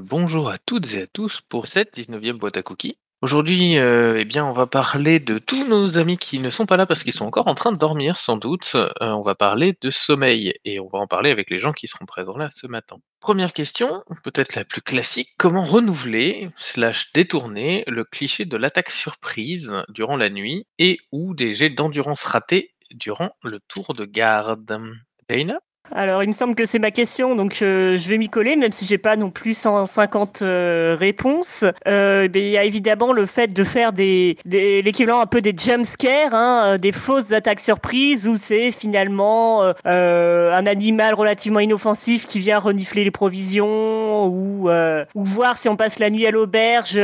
[0.00, 2.96] bonjour à toutes et à tous pour cette 19e boîte à cookies.
[3.20, 6.76] Aujourd'hui, euh, eh bien, on va parler de tous nos amis qui ne sont pas
[6.76, 8.72] là parce qu'ils sont encore en train de dormir, sans doute.
[8.74, 11.86] Euh, on va parler de sommeil et on va en parler avec les gens qui
[11.86, 12.96] seront présents là ce matin.
[13.20, 19.84] Première question, peut-être la plus classique, comment renouveler slash détourner le cliché de l'attaque surprise
[19.88, 24.80] durant la nuit et ou des jets d'endurance ratés durant le tour de garde?
[25.28, 25.60] Dana?
[25.90, 28.72] Alors, il me semble que c'est ma question, donc euh, je vais m'y coller, même
[28.72, 31.64] si j'ai pas non plus 150 euh, réponses.
[31.86, 36.34] Euh, il y a évidemment le fait de faire l'équivalent un peu des jump scares,
[36.34, 43.04] hein, des fausses attaques surprises, où c'est finalement un animal relativement inoffensif qui vient renifler
[43.04, 44.70] les provisions, ou,
[45.14, 46.98] voir si on passe la nuit à l'auberge,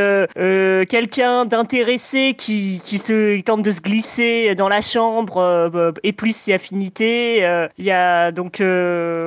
[0.89, 6.53] quelqu'un d'intéressé qui, qui se tente de se glisser dans la chambre, et plus si
[6.53, 7.39] affinité.
[7.77, 8.63] Il y a donc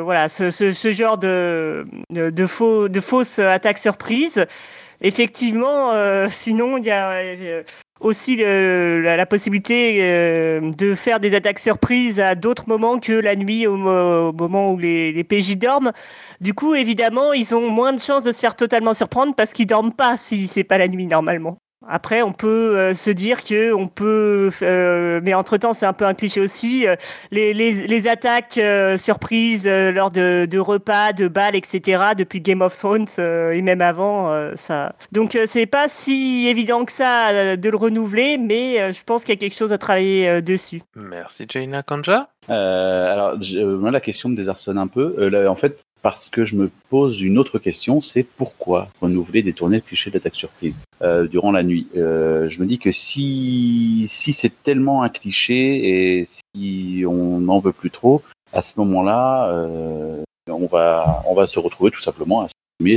[0.03, 4.45] voilà, ce, genre de, de, faux, de fausses attaques surprises.
[5.01, 7.63] Effectivement, euh, sinon, il y a euh,
[7.99, 13.65] aussi la, possibilité euh, de faire des attaques surprises à d'autres moments que la nuit,
[13.65, 15.91] au, moment où les, les, PJ dorment.
[16.39, 19.65] Du coup, évidemment, ils ont moins de chances de se faire totalement surprendre parce qu'ils
[19.65, 21.57] dorment pas si c'est pas la nuit normalement.
[21.87, 25.93] Après, on peut euh, se dire que on peut, euh, mais entre temps, c'est un
[25.93, 26.87] peu un cliché aussi.
[26.87, 26.95] Euh,
[27.31, 28.59] les, les, les, attaques
[28.97, 32.13] surprises lors de, de, repas, de balles, etc.
[32.17, 34.93] Depuis Game of Thrones et même avant, ça.
[35.11, 39.37] Donc, c'est pas si évident que ça de le renouveler, mais je pense qu'il y
[39.37, 40.81] a quelque chose à travailler dessus.
[40.95, 42.29] Merci, Jaina Kanja?
[42.47, 45.29] alors, moi, la question me désarçonne un peu.
[45.29, 49.77] Là, en fait, parce que je me pose une autre question, c'est pourquoi renouveler, détourner
[49.77, 51.87] le cliché d'attaque surprise euh, durant la nuit?
[51.95, 57.59] Euh, je me dis que si si c'est tellement un cliché et si on n'en
[57.59, 58.21] veut plus trop,
[58.53, 62.47] à ce moment-là, euh, on va on va se retrouver tout simplement à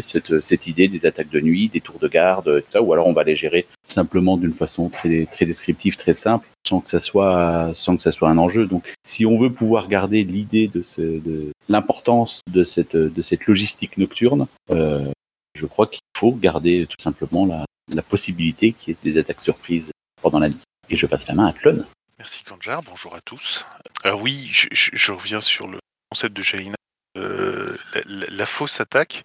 [0.02, 3.06] cette, cette idée des attaques de nuit, des tours de garde, tout ça, ou alors
[3.06, 7.00] on va les gérer simplement d'une façon très, très descriptive, très simple, sans que ça
[7.00, 8.66] soit, sans que ça soit un enjeu.
[8.66, 13.46] Donc, si on veut pouvoir garder l'idée de, ce, de l'importance de cette, de cette
[13.46, 15.10] logistique nocturne, euh,
[15.54, 19.40] je crois qu'il faut garder tout simplement la, la possibilité qu'il y ait des attaques
[19.40, 20.60] surprises pendant la nuit.
[20.90, 21.86] Et je passe la main à Clone.
[22.18, 23.64] Merci Kanjar, bonjour à tous.
[24.02, 25.78] Alors oui, je, reviens sur le
[26.10, 26.76] concept de Jaina.
[27.16, 29.24] Euh, la, la, fausse attaque,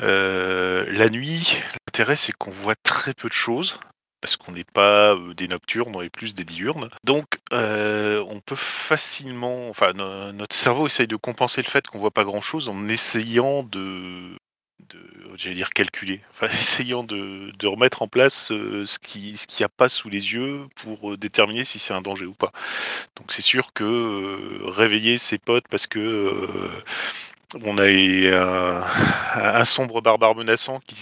[0.00, 1.56] euh, la nuit,
[1.86, 3.78] l'intérêt c'est qu'on voit très peu de choses
[4.24, 6.88] parce qu'on n'est pas euh, des nocturnes, on est plus des diurnes.
[7.04, 12.10] Donc, euh, on peut facilement, enfin, notre cerveau essaye de compenser le fait qu'on voit
[12.10, 14.38] pas grand-chose en essayant de,
[15.36, 19.68] j'allais dire calculer, enfin, essayant de, remettre en place ce qui, ce qu'il n'y a
[19.68, 22.52] pas sous les yeux pour déterminer si c'est un danger ou pas.
[23.16, 26.48] Donc, c'est sûr que réveiller ses potes parce que
[27.62, 27.84] on a
[29.58, 30.96] un, sombre barbare menaçant qui,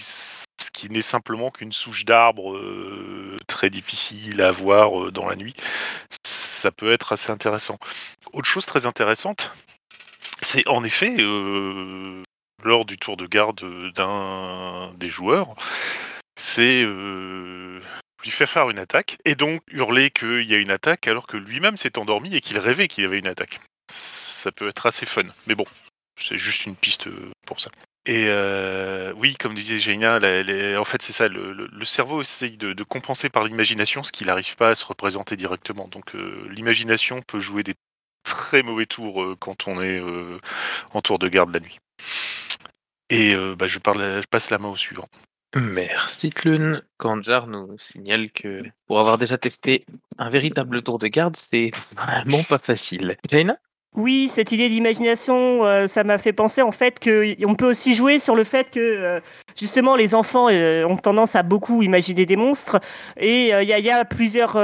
[0.83, 5.55] qui n'est simplement qu'une souche d'arbre euh, très difficile à voir euh, dans la nuit.
[6.27, 7.79] Ça peut être assez intéressant.
[8.33, 9.53] Autre chose très intéressante,
[10.41, 12.21] c'est en effet euh,
[12.65, 13.63] lors du tour de garde
[13.95, 15.55] d'un des joueurs,
[16.35, 21.29] c'est lui faire faire une attaque et donc hurler qu'il y a une attaque alors
[21.29, 23.61] que lui-même s'est endormi et qu'il rêvait qu'il y avait une attaque.
[23.89, 25.67] Ça peut être assez fun, mais bon,
[26.21, 27.09] c'est juste une piste
[27.47, 27.71] pour ça.
[28.05, 33.29] Et euh, oui, comme disait Jaina, en fait c'est ça, le, cerveau essaye de, compenser
[33.29, 35.87] par l'imagination ce qu'il n'arrive pas à se représenter directement.
[35.89, 37.75] Donc euh, l'imagination peut jouer des
[38.25, 40.03] très mauvais tours quand on est
[40.93, 41.79] en tour de garde la nuit.
[43.11, 45.09] Et bah, je, parle, je passe la main au suivant.
[45.55, 46.77] Merci Tlun.
[46.97, 49.85] Kanjar nous signale que pour avoir déjà testé
[50.19, 53.17] un véritable tour de garde, c'est vraiment pas facile.
[53.29, 53.59] Jaina
[53.95, 58.19] oui, cette idée d'imagination, euh, ça m'a fait penser en fait qu'on peut aussi jouer
[58.19, 59.21] sur le fait que euh,
[59.55, 62.81] justement les enfants euh, ont tendance à beaucoup imaginer des monstres.
[63.19, 64.55] Et il y, a, plusieurs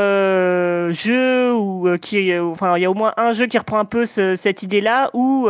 [0.95, 4.07] jeux où qui, enfin il y a au moins un jeu qui reprend un peu
[4.07, 5.49] cette idée-là où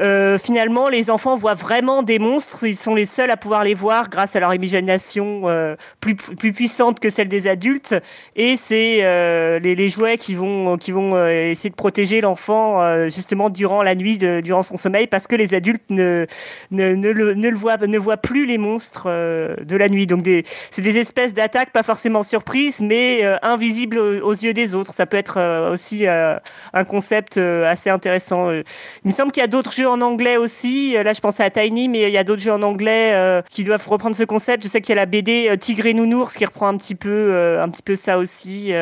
[0.00, 2.64] euh, finalement, les enfants voient vraiment des monstres.
[2.64, 6.52] Ils sont les seuls à pouvoir les voir grâce à leur imagination euh, plus, plus
[6.52, 7.94] puissante que celle des adultes.
[8.36, 13.82] Et c'est euh, les, jouets qui vont, qui vont essayer de protéger l'enfant justement durant
[13.82, 16.26] la nuit, durant son sommeil, parce que les adultes ne,
[16.70, 20.06] ne, ne, le, ne, le, voient, ne voient plus les monstres de la nuit.
[20.06, 20.24] Donc,
[20.70, 24.92] c'est des espèces d'attaques, pas forcément surprises, mais invisibles aux, yeux des autres.
[24.92, 28.50] Ça peut être aussi un concept assez intéressant.
[28.50, 28.62] Il
[29.04, 30.96] me semble qu'il y a d'autres jeux en anglais aussi.
[30.96, 33.42] Euh, là, je pensais à Tiny, mais il y a d'autres jeux en anglais euh,
[33.50, 34.62] qui doivent reprendre ce concept.
[34.62, 36.94] Je sais qu'il y a la BD euh, Tigre et Nounours qui reprend un petit
[36.94, 38.72] peu, un petit peu ça aussi.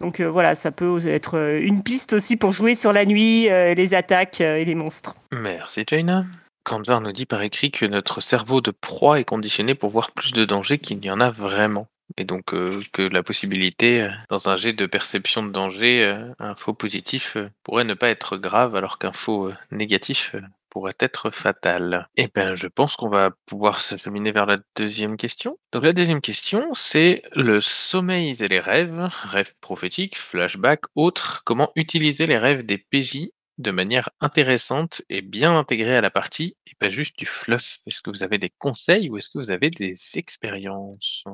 [0.00, 4.40] donc voilà, ça peut être une piste aussi pour jouer sur la nuit, les attaques
[4.40, 5.14] et les monstres.
[5.32, 6.24] Merci, Jaina.
[6.64, 10.32] Kanzar nous dit par écrit que notre cerveau de proie est conditionné pour voir plus
[10.32, 11.86] de dangers qu'il n'y en a vraiment.
[12.16, 16.32] Et donc euh, que la possibilité, euh, dans un jet de perception de danger, euh,
[16.38, 20.36] un faux positif pourrait ne pas être grave alors qu'un faux négatif
[20.70, 22.08] pourrait être fatal.
[22.16, 25.58] Et ben je pense qu'on va pouvoir s'acheminer vers la deuxième question.
[25.72, 31.70] Donc la deuxième question, c'est le sommeil et les rêves, rêves prophétiques, flashbacks, autres, comment
[31.76, 36.74] utiliser les rêves des PJ de manière intéressante et bien intégrée à la partie et
[36.78, 37.78] pas juste du fluff?
[37.86, 41.24] Est-ce que vous avez des conseils ou est-ce que vous avez des expériences?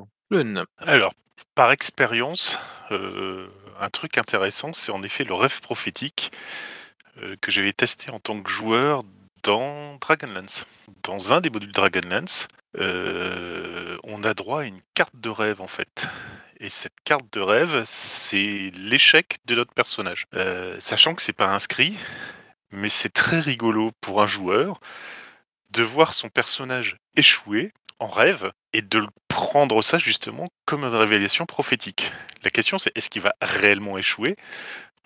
[0.79, 1.12] Alors,
[1.56, 2.56] par expérience,
[2.93, 3.49] euh,
[3.81, 6.31] un truc intéressant, c'est en effet le rêve prophétique
[7.19, 9.03] euh, que j'avais testé en tant que joueur
[9.43, 10.67] dans Dragonlance.
[11.03, 12.47] Dans un des modules Dragonlance,
[12.79, 16.06] euh, on a droit à une carte de rêve en fait.
[16.61, 20.27] Et cette carte de rêve, c'est l'échec de notre personnage.
[20.79, 21.97] Sachant que c'est pas inscrit,
[22.71, 24.79] mais c'est très rigolo pour un joueur
[25.71, 31.47] de voir son personnage échouer en rêve et de prendre ça justement comme une révélation
[31.47, 32.11] prophétique.
[32.43, 34.37] La question c'est est-ce qu'il va réellement échouer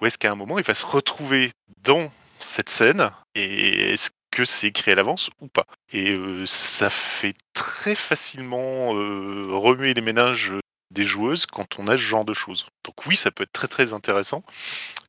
[0.00, 1.50] ou est-ce qu'à un moment il va se retrouver
[1.82, 5.66] dans cette scène et est-ce que c'est écrit à l'avance ou pas?
[5.92, 10.52] Et euh, ça fait très facilement euh, remuer les ménages
[10.90, 12.66] des joueuses quand on a ce genre de choses.
[12.84, 14.44] Donc oui, ça peut être très très intéressant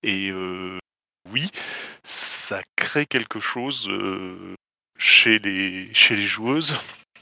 [0.03, 0.77] et euh,
[1.31, 1.49] oui,
[2.03, 3.89] ça crée quelque chose
[4.97, 6.75] chez les chez les joueuses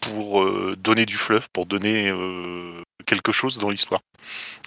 [0.04, 4.02] pour euh, donner du fluff, pour donner euh, quelque chose dans l'histoire.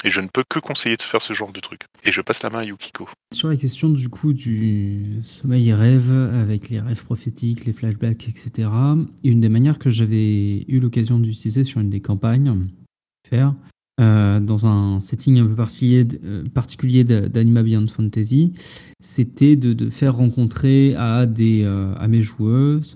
[0.05, 1.83] Et je ne peux que conseiller de faire ce genre de truc.
[2.05, 3.09] Et je passe la main à Yukiko.
[3.33, 8.29] Sur la question du coup du sommeil et rêve, avec les rêves prophétiques, les flashbacks,
[8.29, 8.69] etc.,
[9.25, 12.67] une des manières que j'avais eu l'occasion d'utiliser sur une des campagnes,
[13.29, 13.55] faire,
[14.01, 15.57] euh, dans un setting un peu
[16.55, 18.53] particulier, d'Anima Beyond Fantasy,
[19.01, 22.95] c'était de, faire rencontrer à, des, à mes joueuses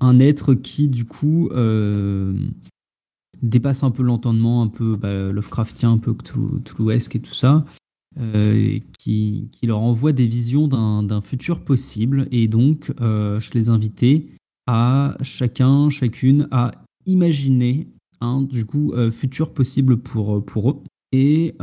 [0.00, 2.34] un être qui, du coup, euh,
[3.42, 7.64] dépasse un peu l'entendement, un peu bah, Lovecraftien, un peu Cthulhuesque et tout ça,
[8.18, 12.26] euh, qui, leur envoie des visions d'un futur possible.
[12.32, 14.26] Et donc, euh, je les invitais
[14.66, 16.72] à chacun, chacune, à
[17.06, 17.88] imaginer
[18.20, 18.66] un du
[19.10, 20.82] futur possible pour, eux.
[21.12, 21.54] Et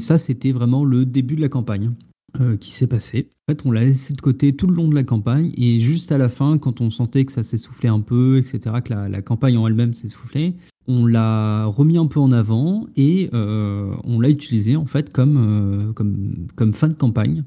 [0.00, 1.92] ça, c'était vraiment le début de la campagne
[2.40, 3.30] euh, qui s'est passé.
[3.48, 6.12] En fait, on l'a laissé de côté tout le long de la campagne et juste
[6.12, 9.56] à la fin, quand on sentait que ça s'essoufflait un peu, etc., que la, campagne
[9.56, 10.52] en elle-même s'essoufflait,
[10.86, 15.36] on l'a remis un peu en avant et euh, on l'a utilisé en fait comme,
[15.38, 17.44] euh, comme, comme fin de campagne.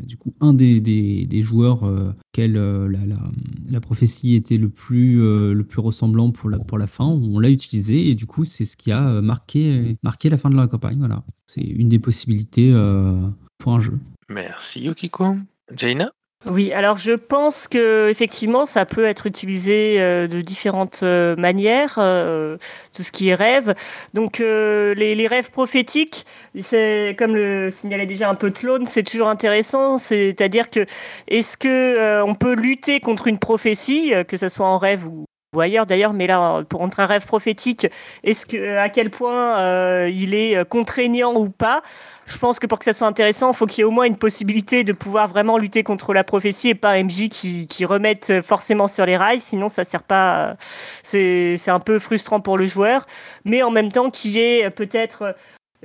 [0.00, 2.98] Du coup, un des, des, joueurs euh, la,
[3.68, 7.50] la, prophétie était le plus, le plus ressemblant pour la, pour la fin, on l'a
[7.50, 10.98] utilisé et du coup, c'est ce qui a marqué, marqué la fin de la campagne.
[10.98, 11.24] Voilà.
[11.46, 12.72] C'est une des possibilités
[13.58, 13.98] pour un jeu.
[14.28, 15.36] Merci Yukiko.
[15.74, 16.12] Jaina?
[16.46, 21.94] Oui, alors je pense que effectivement ça peut être utilisé euh, de différentes euh, manières,
[21.96, 22.58] euh,
[22.94, 23.74] tout ce qui est rêve.
[24.12, 26.26] Donc euh, les, les rêves prophétiques,
[26.60, 29.96] c'est comme le signalait déjà un peu Claude, c'est toujours intéressant.
[29.96, 30.84] C'est-à-dire que
[31.28, 35.24] est-ce que euh, on peut lutter contre une prophétie, que ce soit en rêve ou
[35.54, 37.86] ou ailleurs d'ailleurs, mais là, pour entre un rêve prophétique,
[38.22, 41.82] est-ce que à quel point euh, il est euh, contraignant ou pas?
[42.26, 44.06] Je pense que pour que ça soit intéressant, il faut qu'il y ait au moins
[44.06, 48.42] une possibilité de pouvoir vraiment lutter contre la prophétie et pas MJ qui, qui remette
[48.42, 50.56] forcément sur les rails, sinon ça sert pas.
[51.14, 53.06] euh, C'est un peu frustrant pour le joueur,
[53.44, 55.34] mais en même temps qu'il y ait peut-être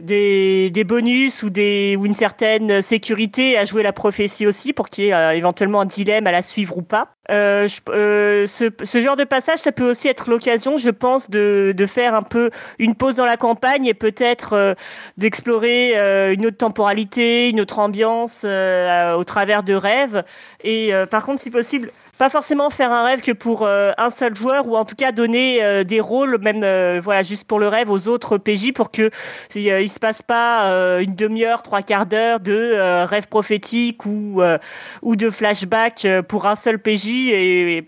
[0.01, 4.89] des, des bonus ou, des, ou une certaine sécurité à jouer la prophétie aussi pour
[4.89, 7.15] qu'il y ait euh, éventuellement un dilemme à la suivre ou pas.
[7.31, 11.73] Euh, euh, ce, ce genre de passage, ça peut aussi être l'occasion, je pense, de,
[11.75, 14.75] de faire un peu une pause dans la campagne et peut-être
[15.17, 15.93] d'explorer
[16.33, 20.23] une autre temporalité, une autre ambiance au travers de rêves.
[20.63, 24.35] Et par contre, si possible, pas forcément faire un rêve que pour euh, un seul
[24.35, 27.69] joueur ou en tout cas donner euh, des rôles, même euh, voilà, juste pour le
[27.69, 31.81] rêve aux autres PJ pour que euh, il se passe pas euh, une demi-heure, trois
[31.81, 34.41] quarts d'heure de euh, rêve prophétique ou
[35.01, 37.85] ou de flashback pour un seul PJ et,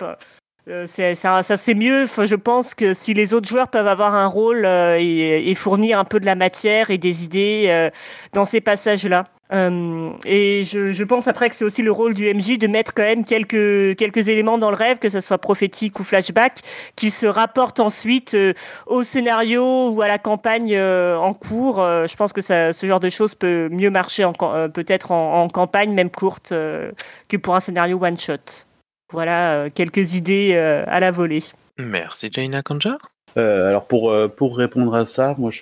[0.85, 2.05] c'est ça, c'est mieux.
[2.05, 6.05] Je pense que si les autres joueurs peuvent avoir un rôle et, et fournir un
[6.05, 7.89] peu de la matière et des idées
[8.31, 9.25] dans ces passages-là.
[9.53, 12.93] Euh, et je, je pense après que c'est aussi le rôle du MJ de mettre
[12.93, 16.59] quand même quelques, quelques éléments dans le rêve, que ce soit prophétique ou flashback,
[16.95, 18.53] qui se rapportent ensuite euh,
[18.85, 21.79] au scénario ou à la campagne euh, en cours.
[21.81, 25.43] Euh, je pense que ça, ce genre de choses peut mieux marcher euh, peut-être en,
[25.43, 26.91] en campagne, même courte, euh,
[27.27, 28.65] que pour un scénario one-shot.
[29.11, 31.43] Voilà euh, quelques idées euh, à la volée.
[31.77, 32.97] Merci Jaina Kanjar.
[33.37, 35.61] Euh, alors pour, euh, pour répondre à ça, moi je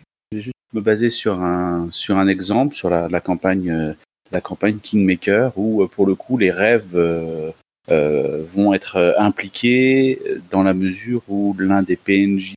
[0.73, 3.93] me baser sur un, sur un exemple, sur la, la campagne euh,
[4.31, 6.95] la campagne Kingmaker, où pour le coup les rêves
[7.88, 10.21] vont être impliqués
[10.51, 12.53] dans la mesure où l'un des PNJ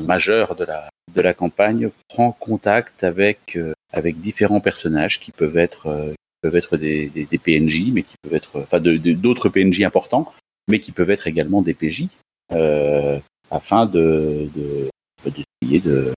[0.00, 3.58] majeurs de la de la campagne prend contact avec
[3.92, 8.60] avec différents personnages qui peuvent être peuvent être des, des, PNJ, mais qui peuvent être,
[8.60, 10.30] enfin, d'autres PNJ importants,
[10.68, 12.08] mais qui peuvent être également des PJ,
[12.52, 13.18] euh,
[13.50, 14.90] afin de, de,
[15.24, 16.12] de,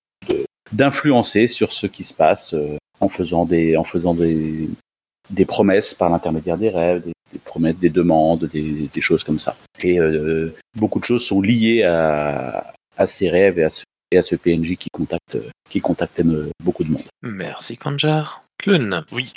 [0.72, 4.70] d'influencer sur ce qui se passe euh, en faisant des, en faisant des,
[5.30, 9.56] des promesses par l'intermédiaire des rêves, des, promesses, des demandes, des, des, choses comme ça.
[9.82, 14.18] Et euh, beaucoup de choses sont liées à, à ces rêves et à ce, et
[14.18, 15.38] à ce PNJ qui contacte,
[15.70, 16.22] qui contacte
[16.64, 17.04] beaucoup de monde.
[17.22, 18.44] Merci Kanjar.
[19.12, 19.34] Oui,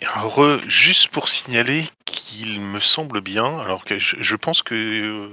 [0.66, 5.28] juste pour signaler qu'il me semble bien, alors que je, pense que euh,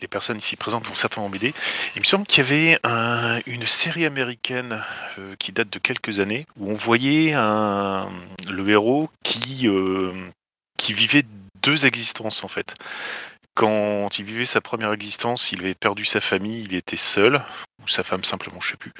[0.00, 1.54] les personnes ici présentes vont certainement m'aider.
[1.94, 4.82] Il me semble qu'il y avait une série américaine
[5.18, 9.10] euh, qui date de quelques années où on voyait le héros
[9.64, 10.12] euh,
[10.76, 11.24] qui vivait
[11.62, 12.74] deux existences en fait.
[13.56, 17.42] Quand il vivait sa première existence, il avait perdu sa famille, il était seul,
[17.82, 18.92] ou sa femme simplement, je sais plus.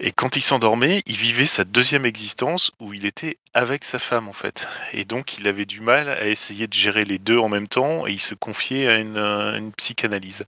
[0.00, 4.28] Et quand il s'endormait, il vivait sa deuxième existence où il était avec sa femme
[4.28, 4.68] en fait.
[4.92, 8.06] Et donc il avait du mal à essayer de gérer les deux en même temps
[8.06, 10.44] et il se confiait à une, psychanalyse.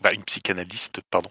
[0.00, 1.30] Bah, une psychanalyste, pardon.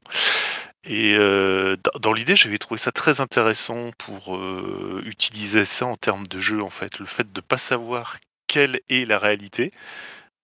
[0.84, 6.28] Et euh, dans l'idée, j'avais trouvé ça très intéressant pour euh, utiliser ça en termes
[6.28, 7.00] de jeu en fait.
[7.00, 9.72] Le fait de ne pas savoir quelle est la réalité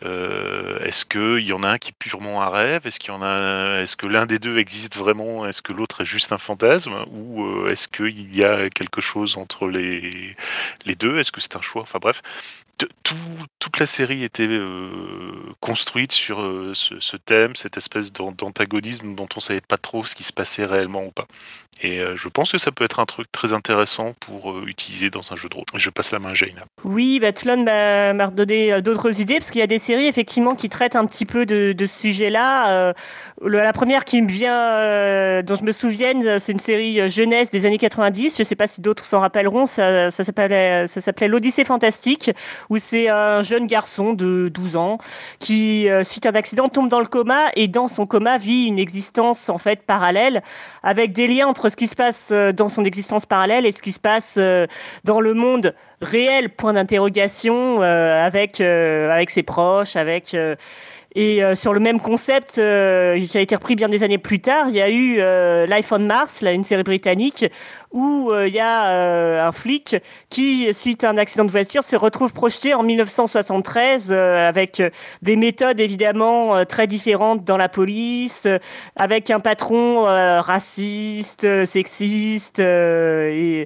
[0.04, 2.86] euh, est-ce qu'il y en a un qui est purement un rêve?
[2.86, 5.46] Est-ce qu'il y en a Est-ce que l'un des deux existe vraiment?
[5.48, 7.04] Est-ce que l'autre est juste un fantasme?
[7.12, 10.36] Ou euh, est-ce qu'il y a quelque chose entre les,
[10.86, 11.18] les deux?
[11.18, 11.82] Est-ce que c'est un choix?
[11.82, 12.22] Enfin bref,
[13.60, 16.38] toute la série était euh, construite sur
[16.74, 21.06] ce, thème, cette espèce d'antagonisme dont on savait pas trop ce qui se passait réellement
[21.06, 21.28] ou pas.
[21.84, 25.36] Et je pense que ça peut être un truc très intéressant pour utiliser dans un
[25.36, 25.66] jeu de rôle.
[25.76, 26.64] Je passe la main à Jaina.
[26.84, 30.96] Oui, Batlon m'a redonné d'autres idées parce qu'il y a des séries effectivement qui traitent
[30.96, 32.72] un petit peu de, ce sujet-là.
[32.72, 32.94] Euh,
[33.42, 37.52] la première qui me vient, euh, dont je me souvienne, c'est une série euh, jeunesse
[37.52, 38.36] des années 90.
[38.36, 39.66] Je ne sais pas si d'autres s'en rappelleront.
[39.66, 42.32] Ça, ça s'appelait l'Odyssée fantastique,
[42.70, 44.98] où c'est un jeune garçon de 12 ans
[45.40, 48.80] qui, suite à un accident, tombe dans le coma et dans son coma vit une
[48.80, 50.42] existence en fait parallèle,
[50.84, 53.92] avec des liens entre ce qui se passe dans son existence parallèle et ce qui
[53.92, 54.40] se passe
[55.04, 56.50] dans le monde réel.
[56.50, 60.56] Point d'interrogation avec avec ses proches avec euh,
[61.20, 64.40] et euh, sur le même concept euh, qui a été repris bien des années plus
[64.40, 65.18] tard, il y a eu
[65.68, 67.46] Life on Mars, là, une série britannique,
[67.92, 69.96] où il y a un flic
[70.30, 74.84] qui, suite à un accident de voiture, se retrouve projeté en 1973 avec
[75.24, 78.48] des méthodes évidemment très différentes dans la police,
[78.96, 83.66] avec un patron raciste, sexiste et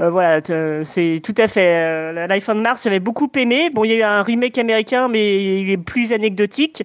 [0.00, 0.40] euh, voilà,
[0.84, 1.66] c'est tout à fait.
[1.66, 3.70] Euh, Life on Mars, j'avais beaucoup aimé.
[3.70, 6.84] Bon, il y a eu un remake américain, mais il est plus anecdotique.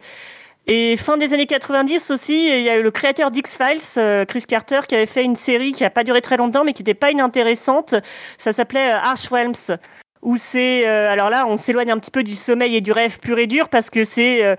[0.65, 4.43] Et fin des années 90 aussi, il y a eu le créateur d'X-Files, euh, Chris
[4.47, 6.93] Carter, qui avait fait une série qui n'a pas duré très longtemps, mais qui n'était
[6.93, 7.95] pas inintéressante.
[8.37, 9.77] Ça s'appelait Archwelms
[10.23, 13.19] où c'est euh, alors là on s'éloigne un petit peu du sommeil et du rêve
[13.19, 14.55] pur et dur parce que c'est euh,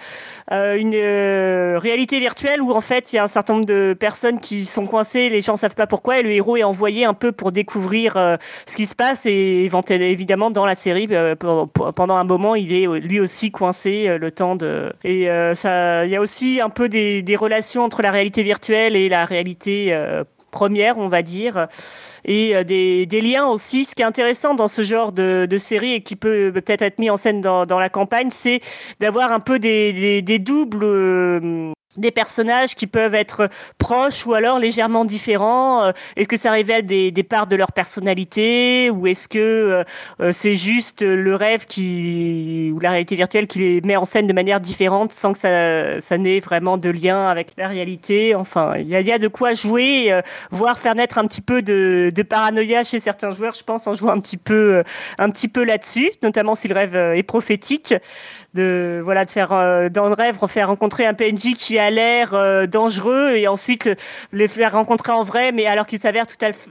[0.52, 0.94] euh, une
[1.78, 4.87] réalité virtuelle où en fait il y a un certain nombre de personnes qui sont
[4.87, 8.14] coincées, les gens savent pas pourquoi et le héros est envoyé un peu pour découvrir
[8.66, 13.21] ce qui se passe et évidemment dans la série pendant un moment il est lui
[13.21, 17.37] aussi coincé le temps de et ça il y a aussi un peu des, des
[17.37, 19.94] relations entre la réalité virtuelle et la réalité
[20.54, 21.66] première, on va dire,
[22.25, 23.84] et euh, des, liens aussi.
[23.84, 27.11] Ce qui est intéressant dans ce genre de, série et qui peut peut-être être mis
[27.11, 28.61] en scène dans, la campagne, c'est
[29.00, 33.48] d'avoir un peu des, des doubles euh, des personnages qui peuvent être
[33.78, 35.84] proches ou alors légèrement différents.
[35.84, 39.84] Euh, Est-ce que ça révèle des, des, parts de leur personnalité ou est-ce que euh,
[40.20, 44.26] euh, c'est juste le rêve qui ou la réalité virtuelle qui les met en scène
[44.26, 48.34] de manière différente sans que ça, ça n'ait vraiment de lien avec la réalité?
[48.34, 50.20] Enfin, il y a, y a, de quoi jouer,
[50.50, 53.94] voire faire naître un petit peu de, de, paranoïa chez certains joueurs, je pense, en
[53.94, 54.82] jouant un petit peu,
[55.18, 57.94] un petit peu là-dessus, notamment si le rêve est prophétique
[58.54, 62.34] de voilà de faire euh, dans le rêve faire rencontrer un PNJ qui a l'air
[62.34, 63.90] euh, dangereux et ensuite
[64.32, 66.26] les faire rencontrer en vrai mais alors qu'il s'avère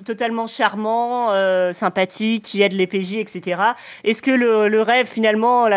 [0.06, 3.62] totalement charmant euh, sympathique qui aide les PJ etc
[4.04, 5.68] est-ce que le, le, rêve finalement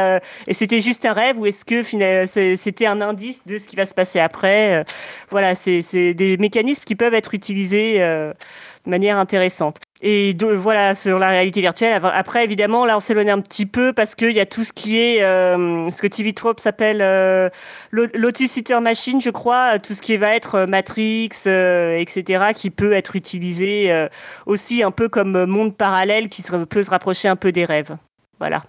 [0.47, 1.83] et c'était juste un rêve ou est-ce que
[2.57, 4.85] c'était un indice de ce qui va se passer après
[5.31, 9.86] voilà c'est des mécanismes qui peuvent être utilisés de manière intéressante.
[10.03, 11.99] Et voilà, sur la réalité virtuelle.
[12.03, 15.01] Après, évidemment, là, on s'éloigne un petit peu parce qu'il y a tout ce qui
[15.01, 17.49] est, euh, ce que TV Trope s'appelle euh,
[17.93, 22.93] Lotus Machine, je crois, tout ce qui va être euh, Matrix, euh, etc., qui peut
[22.93, 24.07] être utilisé
[24.45, 27.97] aussi un peu comme monde parallèle qui peut se rapprocher un peu des rêves.
[28.39, 28.63] Voilà.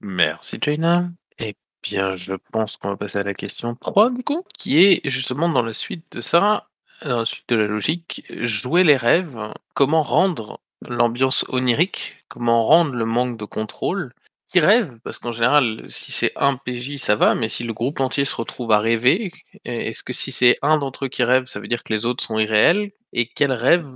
[0.00, 1.08] Merci Jaina.
[1.38, 5.00] Eh bien, je pense qu'on va passer à la question 3 du coup, qui est
[5.04, 6.66] justement dans la suite de ça,
[7.04, 9.38] dans la suite de la logique, jouer les rêves,
[9.74, 14.12] comment rendre l'ambiance onirique, comment rendre le manque de contrôle
[14.52, 18.00] qui rêve, parce qu'en général, si c'est un PJ, ça va, mais si le groupe
[18.00, 19.32] entier se retrouve à rêver,
[19.64, 22.22] est-ce que si c'est un d'entre eux qui rêve, ça veut dire que les autres
[22.22, 22.90] sont irréels?
[23.14, 23.86] Et quel rêve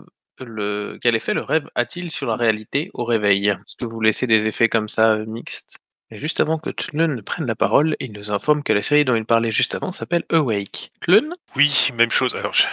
[0.40, 3.48] le quel effet le rêve a-t-il sur la réalité au réveil?
[3.48, 5.76] Est-ce que vous laissez des effets comme ça, heu, mixtes?
[6.10, 9.04] Et juste avant que Tlun ne prenne la parole, il nous informe que la série
[9.04, 10.92] dont il parlait juste avant s'appelle Awake.
[11.02, 11.30] Tlun?
[11.56, 12.34] Oui, même chose.
[12.36, 12.64] Alors, je,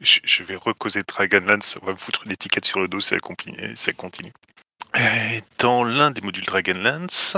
[0.00, 1.76] je- vais recauser Dragonlance.
[1.82, 3.14] On va me foutre une étiquette sur le dos si
[3.74, 4.32] ça continue.
[5.58, 7.36] Dans l'un des modules Dragonlance,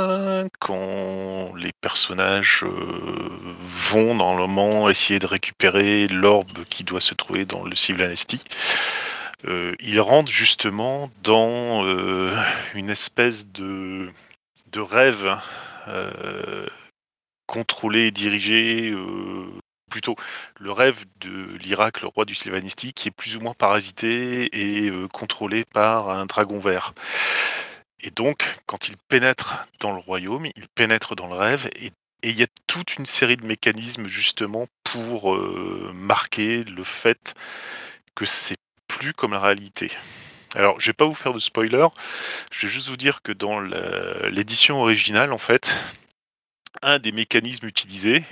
[0.60, 3.56] quand les personnages euh,
[3.90, 8.42] vont normalement essayer de récupérer l'orbe qui doit se trouver dans le Civil Amnesty,
[9.46, 12.32] euh, ils rentrent justement dans euh,
[12.74, 14.10] une espèce de,
[14.72, 15.36] de rêve
[17.46, 18.94] contrôlé et dirigé,
[19.90, 20.16] plutôt
[20.58, 24.88] le rêve de l'Irak, le roi du Sylvanistique, qui est plus ou moins parasité et
[24.88, 26.94] euh, contrôlé par un dragon vert.
[28.00, 31.90] Et donc, quand il pénètre dans le royaume, il pénètre dans le rêve et
[32.22, 37.34] il y a toute une série de mécanismes justement pour euh, marquer le fait
[38.14, 38.56] que c'est
[38.88, 39.90] plus comme la réalité.
[40.54, 41.86] Alors, je vais pas vous faire de spoiler,
[42.50, 45.76] je vais juste vous dire que dans l'édition originale, en fait,
[46.82, 48.24] un des mécanismes utilisés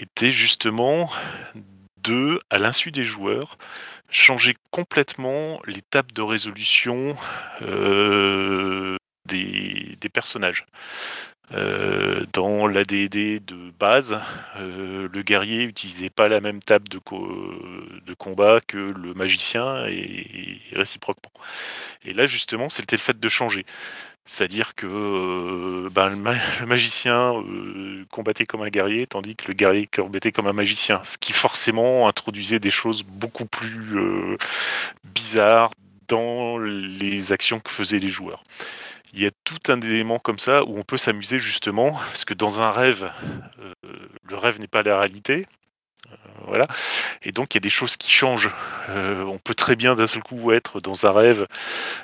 [0.00, 1.10] était justement
[2.02, 3.58] de, à l'insu des joueurs,
[4.10, 7.16] changer complètement tables de résolution
[7.62, 10.64] euh, des personnages.
[11.54, 14.20] Euh, dans l'ADD de base,
[14.56, 17.54] euh, le guerrier n'utilisait pas la même table de, co-
[18.06, 21.32] de combat que le magicien et, réciproquement.
[22.04, 23.64] Et là, justement, c'était le fait de changer.
[24.26, 27.32] C'est-à-dire que euh, ben, le, ma- le magicien
[28.10, 31.00] combattait comme un guerrier, tandis que le guerrier combattait comme un magicien.
[31.04, 34.36] Ce qui forcément introduisait des choses beaucoup plus
[35.14, 35.70] bizarres
[36.08, 38.42] dans les actions que faisaient les joueurs.
[39.12, 42.34] Il y a tout un élément comme ça où on peut s'amuser justement, parce que
[42.34, 43.10] dans un rêve,
[43.60, 43.72] euh,
[44.24, 45.46] le rêve n'est pas la réalité.
[46.10, 46.16] Euh,
[46.46, 46.66] voilà.
[47.22, 48.50] Et donc il y a des choses qui changent.
[48.88, 51.46] Euh, on peut très bien d'un seul coup être dans un rêve,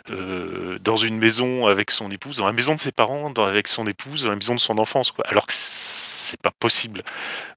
[0.08, 4.24] dans une maison avec son épouse, dans la maison de ses parents, avec son épouse,
[4.24, 5.12] dans la maison de son enfance.
[5.24, 7.02] Alors que c'est pas possible.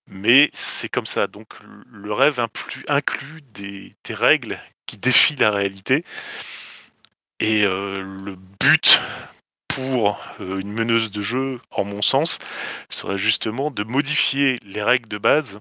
[0.08, 1.28] Mais c'est comme ça.
[1.28, 1.48] Donc
[1.92, 2.40] le rêve
[2.88, 6.06] inclut, des, règles qui défient la réalité.
[7.40, 9.00] Et le but
[9.78, 12.40] pour euh, une meneuse de jeu, en mon sens,
[12.90, 15.60] serait justement de modifier les règles de base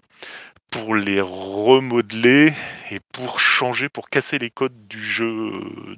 [0.71, 2.55] pour les remodeler
[2.91, 5.53] et pour changer, pour casser les codes du jeu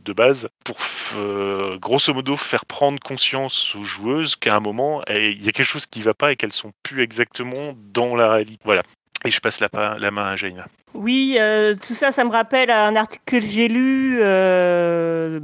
[0.04, 0.76] de base, pour
[1.14, 5.52] euh, grosso modo faire prendre conscience aux joueuses qu'à un moment, eh, il y a
[5.52, 8.60] quelque chose qui ne va pas et qu'elles sont plus exactement dans la réalité.
[8.64, 8.82] Voilà.
[9.24, 10.66] Et je passe la, main à Jaina.
[10.94, 15.38] Oui, euh, tout ça, ça me rappelle un article que j'ai lu euh,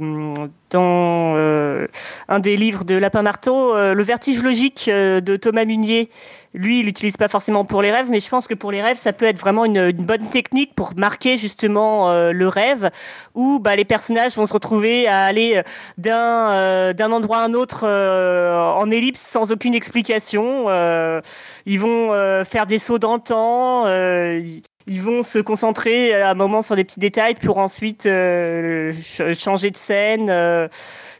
[0.69, 1.87] dans euh,
[2.27, 6.09] un des livres de Lapin Marteau, Le vertige logique de Thomas Munier.
[6.55, 8.97] Lui, il l'utilise pas forcément pour les rêves, mais je pense que pour les rêves,
[8.97, 12.89] ça peut être vraiment une, une bonne technique pour marquer justement euh, le rêve,
[13.33, 15.61] où bah, les personnages vont se retrouver à aller
[15.97, 20.65] d'un euh, d'un endroit à un autre euh, en ellipse sans aucune explication.
[20.69, 21.21] Euh,
[21.65, 23.85] ils vont euh, faire des sauts dans le temps.
[23.87, 24.41] euh,
[24.87, 29.37] ils vont se concentrer à un moment sur des petits détails pour ensuite euh, ch-
[29.39, 30.29] changer de scène.
[30.29, 30.67] Euh,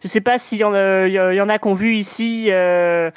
[0.04, 0.65] je sais pas s'il y, y
[1.41, 3.10] en a qui ont vu ici euh,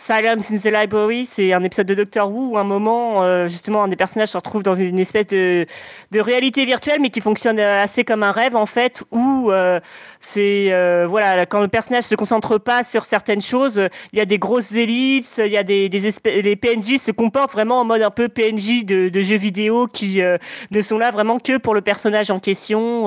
[0.00, 3.82] Silence in the Library, c'est un épisode de Doctor Who où un moment, euh, justement,
[3.82, 5.66] un des personnages se retrouve dans une espèce de,
[6.14, 9.78] réalité virtuelle, mais qui fonctionne euh, assez comme un rêve, en fait, où euh,
[10.18, 10.72] c'est,
[11.04, 14.74] voilà, quand le personnage se concentre pas sur certaines choses, il y a des grosses
[14.74, 18.30] ellipses, il y a des, des les PNJ se comportent vraiment en mode un peu
[18.30, 20.22] PNJ de, de jeux vidéo qui
[20.70, 23.04] ne sont là vraiment que pour le personnage en question.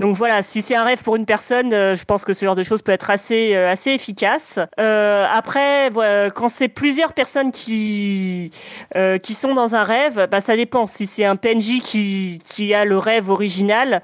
[0.00, 2.64] donc voilà, si c'est un rêve pour une personne, je pense que ce genre de
[2.64, 4.58] choses peut être assez, assez efficace.
[4.78, 8.50] Après, voilà, quand c'est plusieurs personnes qui,
[8.96, 10.86] euh, qui sont dans un rêve, bah, ça dépend.
[10.86, 14.02] Si c'est un PNJ qui, qui a le rêve original,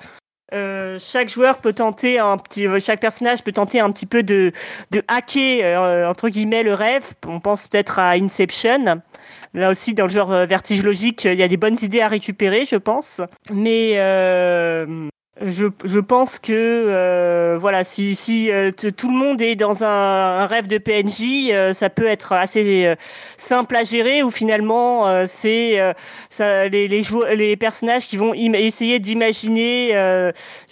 [0.53, 4.23] euh, chaque joueur peut tenter un petit, euh, chaque personnage peut tenter un petit peu
[4.23, 4.53] de,
[4.91, 7.05] de hacker euh, entre guillemets le rêve.
[7.27, 9.03] On pense peut-être à Inception.
[9.55, 12.09] Là aussi, dans le genre euh, vertige logique, il y a des bonnes idées à
[12.09, 13.21] récupérer, je pense.
[13.53, 15.09] Mais euh,
[15.41, 19.89] Je, je pense que euh, voilà, si, si euh, tout le monde est dans un,
[19.89, 22.95] un rêve de PNJ, euh, ça peut être assez euh,
[23.37, 24.23] simple à gérer.
[24.23, 27.03] Ou finalement, euh, c'est euh, les les,
[27.35, 29.91] les personnages qui vont essayer d'imaginer.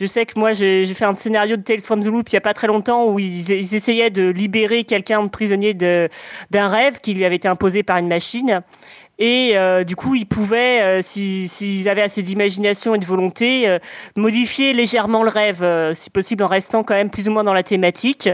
[0.01, 2.37] je sais que moi, j'ai fait un scénario de Tales from the Loop il y
[2.37, 7.01] a pas très longtemps où ils, ils essayaient de libérer quelqu'un de prisonnier d'un rêve
[7.01, 8.63] qui lui avait été imposé par une machine.
[9.19, 13.69] Et euh, du coup, ils pouvaient, euh, si- s'ils avaient assez d'imagination et de volonté,
[13.69, 13.79] euh,
[14.17, 17.53] modifier légèrement le rêve, euh, si possible en restant quand même plus ou moins dans
[17.53, 18.29] la thématique.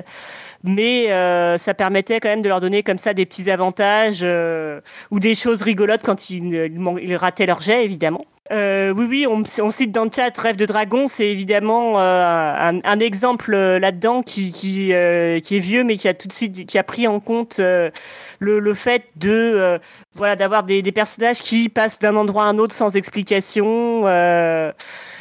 [0.64, 4.80] Mais euh, ça permettait quand même de leur donner comme ça des petits avantages euh,
[5.10, 6.70] ou des choses rigolotes quand ils,
[7.02, 8.24] ils rataient leur jet, évidemment.
[8.50, 12.54] Euh, oui, oui, on, on cite dans le chat Rêve de Dragon, c'est évidemment euh,
[12.58, 16.28] un, un exemple euh, là-dedans qui, qui, euh, qui est vieux, mais qui a tout
[16.28, 17.90] de suite qui a pris en compte euh,
[18.38, 19.78] le, le fait de
[20.14, 24.08] voilà d'avoir des, des personnages qui passent d'un endroit à un autre sans explication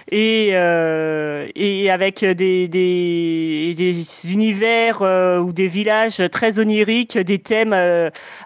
[0.10, 0.50] et
[1.56, 7.76] et avec des des, des univers ou des villages très oniriques, des thèmes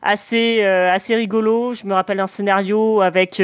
[0.02, 1.76] assez assez rigolos.
[1.76, 3.42] Je me rappelle un scénario avec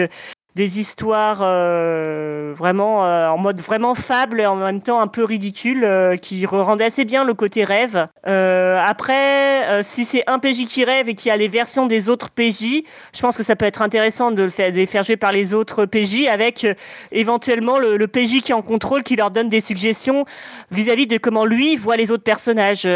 [0.57, 5.83] des histoires euh, vraiment euh, en mode vraiment fable en même temps un peu ridicule
[5.83, 8.07] euh, qui rendaient assez bien le côté rêve.
[8.25, 12.83] Après, si c'est un PJ qui rêve et qui a les versions des autres PJ,
[13.13, 15.31] je pense que ça peut être intéressant de le faire, de les faire jouer par
[15.31, 16.65] les autres PJ avec
[17.11, 20.25] éventuellement le, PJ qui est en contrôle qui leur donne des suggestions
[20.71, 22.87] vis-à-vis de comment lui voit les autres personnages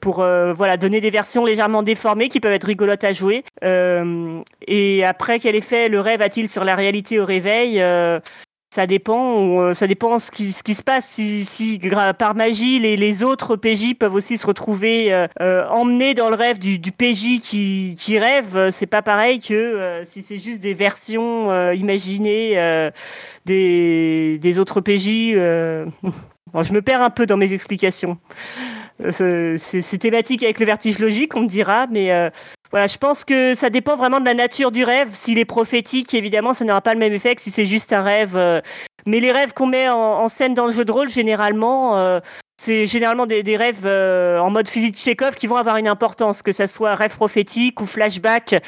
[0.00, 3.44] pour voilà donner des versions légèrement déformées qui peuvent être rigolotes à jouer.
[4.66, 8.20] Et après, quel effet le rêve a-t-il sur la réalité au réveil euh,
[8.72, 11.06] ça dépend, euh, ça dépend ce qui, se passe.
[11.06, 11.80] Si,
[12.18, 16.92] par magie, les, autres PJ peuvent aussi se retrouver euh, emmenés dans le rêve du,
[16.92, 22.90] PJ qui, rêve, c'est pas pareil que si c'est juste des versions imaginées
[23.44, 25.08] des, autres PJ.
[25.34, 28.18] je me perds un peu dans mes explications.
[29.10, 32.30] C'est thématique avec le vertige logique, on me dira, mais
[32.70, 35.10] voilà, je pense que ça dépend vraiment de la nature du rêve.
[35.12, 38.02] S'il est prophétique, évidemment, ça n'aura pas le même effet que si c'est juste un
[38.02, 38.36] rêve.
[38.36, 38.60] euh.
[39.06, 42.20] Mais les rêves qu'on met en, scène dans le jeu de rôle, généralement, euh,
[42.60, 46.52] c'est généralement des, rêves euh, en mode physique Chekhov qui vont avoir une importance, que
[46.52, 48.62] ça soit rêve prophétique ou flashback,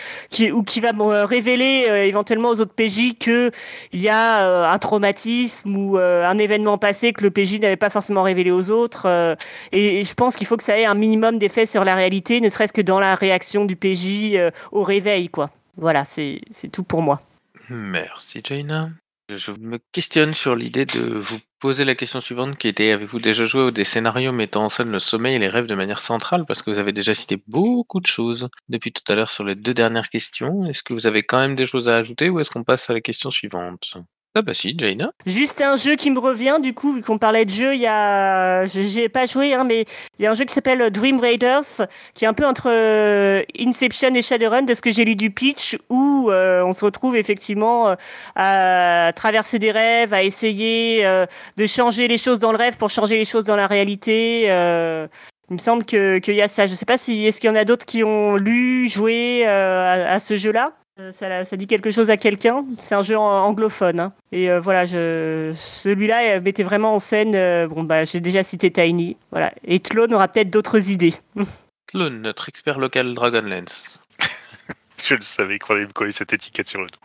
[0.54, 3.50] ou qui va me révéler euh, éventuellement aux autres PJ que
[3.92, 7.76] il y a euh, un traumatisme ou euh, un événement passé que le PJ n'avait
[7.76, 9.02] pas forcément révélé aux autres.
[9.04, 9.34] euh,
[9.72, 12.40] et, et je pense qu'il faut que ça ait un minimum d'effet sur la réalité,
[12.40, 15.50] ne serait-ce que dans la réaction du PJ euh, au réveil, quoi.
[15.76, 16.40] Voilà, c'est
[16.72, 17.20] tout pour moi.
[17.68, 18.88] Merci Jaina.
[19.36, 23.46] Je me questionne sur l'idée de vous poser la question suivante qui était avez-vous déjà
[23.46, 26.44] joué des scénarios mettant en scène le sommeil et les rêves de manière centrale?
[26.46, 29.54] Parce que vous avez déjà cité beaucoup de choses depuis tout à l'heure sur les
[29.54, 30.64] deux dernières questions.
[30.66, 32.94] Est-ce que vous avez quand même des choses à ajouter ou est-ce qu'on passe à
[32.94, 33.94] la question suivante?
[34.34, 35.12] Ah bah si, Jaina.
[35.26, 37.86] Juste un jeu qui me revient, du coup, vu qu'on parlait de jeu, il y
[37.86, 39.84] a, j'ai pas joué, hein, mais
[40.18, 43.42] il y a un jeu qui s'appelle Dream Raiders, qui est un peu entre euh,
[43.60, 47.14] Inception et Shadowrun, de ce que j'ai lu du pitch, où euh, on se retrouve
[47.14, 47.94] effectivement euh,
[48.34, 51.26] à traverser des rêves, à essayer euh,
[51.58, 54.46] de changer les choses dans le rêve pour changer les choses dans la réalité.
[54.50, 55.08] euh,
[55.50, 56.64] il me semble que qu'il y a ça.
[56.64, 60.12] Je sais pas si est-ce qu'il y en a d'autres qui ont lu, joué à,
[60.14, 60.70] à ce jeu-là?
[61.00, 62.64] Euh, Ça, ça dit quelque chose à quelqu'un.
[62.78, 63.98] C'est un jeu anglophone.
[64.00, 64.12] hein.
[64.30, 67.34] Et euh, voilà, je, celui-là euh, mettait vraiment en scène.
[67.34, 69.16] euh, bon, bah, j'ai déjà cité Tiny.
[69.30, 69.52] Voilà.
[69.64, 71.14] Et Tlone aura peut-être d'autres idées.
[71.86, 74.02] Clone, notre expert local Dragonlance.
[75.04, 76.98] Je le savais allait me coller cette étiquette sur le dos.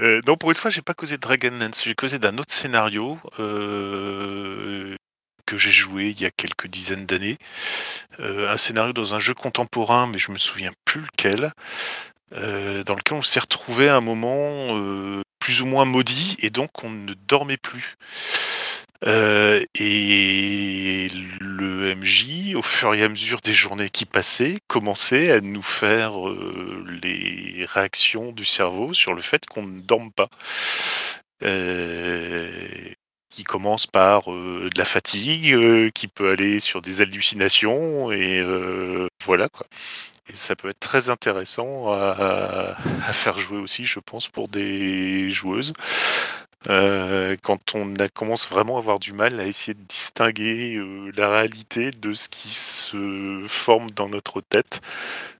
[0.00, 3.18] Euh, non, pour une fois, j'ai pas causé de Dragonlance, j'ai causé d'un autre scénario
[3.40, 4.94] euh,
[5.44, 7.36] que j'ai joué il y a quelques dizaines d'années.
[8.20, 11.50] Euh, un scénario dans un jeu contemporain, mais je me souviens plus lequel,
[12.34, 16.50] euh, dans lequel on s'est retrouvé à un moment euh, plus ou moins maudit et
[16.50, 17.96] donc on ne dormait plus.
[19.06, 21.08] Euh, et
[21.40, 26.12] le MJ, au fur et à mesure des journées qui passaient, commençait à nous faire
[27.02, 30.28] les réactions du cerveau sur le fait qu'on ne dorme pas.
[33.30, 38.44] Qui commence par de la fatigue, qui peut aller sur des hallucinations, et
[39.24, 39.66] voilà quoi.
[40.28, 45.30] Et ça peut être très intéressant à, à faire jouer aussi, je pense, pour des
[45.30, 45.72] joueuses.
[46.68, 51.28] Euh, quand on commence vraiment à avoir du mal à essayer de distinguer euh, la
[51.30, 54.80] réalité de ce qui se forme dans notre tête,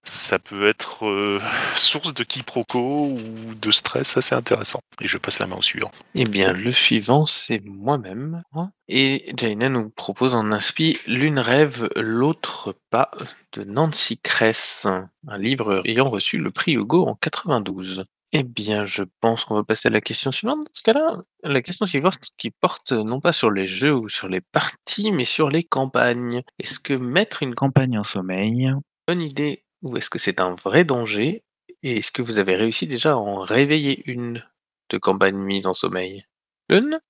[0.05, 1.41] ça peut être euh,
[1.75, 4.81] source de quiproquo ou de stress assez intéressant.
[5.01, 5.91] Et je passe la main au suivant.
[6.15, 8.43] Eh bien, le suivant, c'est moi-même.
[8.55, 8.71] hein.
[8.89, 13.11] Et Jaina nous propose en inspi L'une rêve, l'autre pas
[13.53, 14.87] de Nancy Kress,
[15.27, 18.05] un livre ayant reçu le prix Hugo en 92.
[18.33, 21.17] Eh bien, je pense qu'on va passer à la question suivante dans ce cas-là.
[21.45, 25.25] La question suivante qui porte non pas sur les jeux ou sur les parties, mais
[25.25, 26.43] sur les campagnes.
[26.59, 28.71] Est-ce que mettre une campagne en sommeil,
[29.07, 31.43] bonne idée ou est-ce que c'est un vrai danger?
[31.83, 34.45] Et est-ce que vous avez réussi déjà à en réveiller une
[34.91, 36.27] de campagne mise en sommeil?
[36.69, 37.01] Une?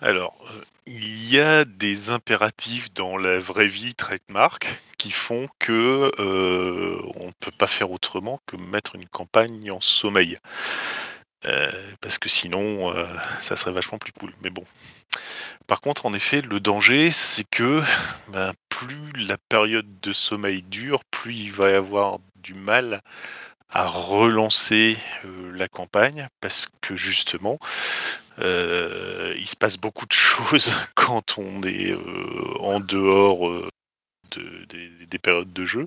[0.00, 6.10] Alors, euh, il y a des impératifs dans la vraie vie trademark qui font que
[6.18, 10.38] euh, on ne peut pas faire autrement que mettre une campagne en sommeil.
[11.46, 11.70] Euh,
[12.00, 13.06] parce que sinon, euh,
[13.40, 14.32] ça serait vachement plus cool.
[14.42, 14.64] Mais bon.
[15.66, 17.82] Par contre, en effet, le danger, c'est que
[18.28, 23.02] ben, plus la période de sommeil dure, plus il va y avoir du mal
[23.74, 27.58] à relancer euh, la campagne, parce que justement,
[28.38, 33.50] euh, il se passe beaucoup de choses quand on est euh, en dehors
[34.30, 35.86] de- des, des périodes de jeu.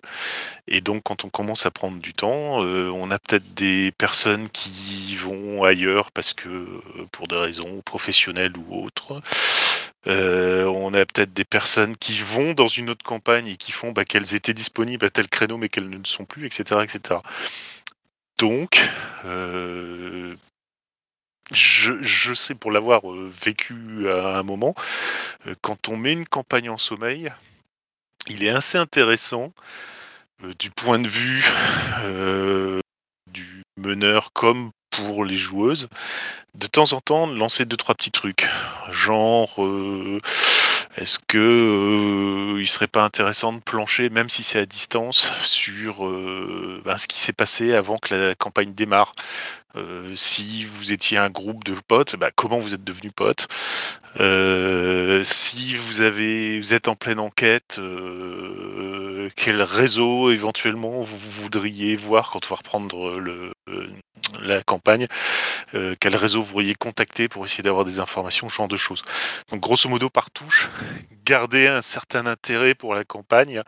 [0.67, 5.15] Et donc, quand on commence à prendre du temps, on a peut-être des personnes qui
[5.17, 6.67] vont ailleurs parce que
[7.11, 9.21] pour des raisons professionnelles ou autres.
[10.05, 14.05] On a peut-être des personnes qui vont dans une autre campagne et qui font bah,
[14.05, 16.81] qu'elles étaient disponibles à tel créneau mais qu'elles ne le sont plus, etc.
[16.83, 17.19] etc.
[18.37, 18.79] Donc,
[19.25, 20.35] euh,
[21.51, 24.75] je, sais pour l'avoir euh, vécu à un moment,
[25.47, 27.31] euh, quand on met une campagne en sommeil,
[28.27, 29.53] il est assez intéressant
[30.59, 31.43] du point de vue
[33.31, 35.87] du meneur comme pour les joueuses,
[36.53, 38.47] de temps en temps lancer deux trois petits trucs,
[38.91, 39.55] genre
[40.97, 46.07] est-ce que euh, il serait pas intéressant de plancher, même si c'est à distance, sur
[46.07, 49.11] euh, ben, ce qui s'est passé avant que la campagne démarre?
[49.75, 53.47] Euh, si vous étiez un groupe de potes, bah, comment vous êtes devenus potes?
[54.19, 57.79] Euh, Si vous êtes en pleine enquête,
[59.35, 63.13] quel réseau éventuellement vous voudriez voir quand on va reprendre
[64.41, 65.05] la campagne?
[65.99, 69.03] Quel réseau vous pourriez contacter pour essayer d'avoir des informations, ce genre de choses?
[69.51, 70.69] Donc grosso modo par touche,
[71.25, 73.61] garder un certain intérêt pour la campagne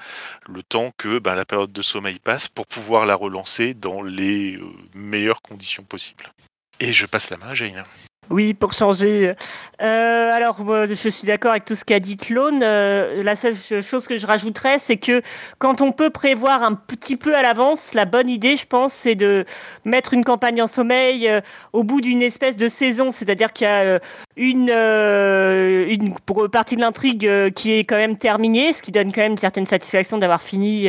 [0.47, 4.55] le temps que ben, la période de sommeil passe pour pouvoir la relancer dans les
[4.55, 6.31] euh, meilleures conditions possibles.
[6.79, 7.83] Et je passe la main à Jane.
[8.29, 9.33] Oui, pour changer.
[9.81, 12.61] Euh, alors, je suis d'accord avec tout ce qu'a dit Clone.
[12.61, 15.23] Euh, la seule chose que je rajouterais, c'est que
[15.57, 19.15] quand on peut prévoir un petit peu à l'avance, la bonne idée, je pense, c'est
[19.15, 19.45] de
[19.83, 21.41] mettre une campagne en sommeil euh,
[21.73, 23.09] au bout d'une espèce de saison.
[23.09, 23.99] C'est-à-dire qu'il y a
[24.37, 26.13] une, une
[26.51, 29.65] partie de l'intrigue qui est quand même terminée, ce qui donne quand même une certaine
[29.65, 30.87] satisfaction d'avoir fini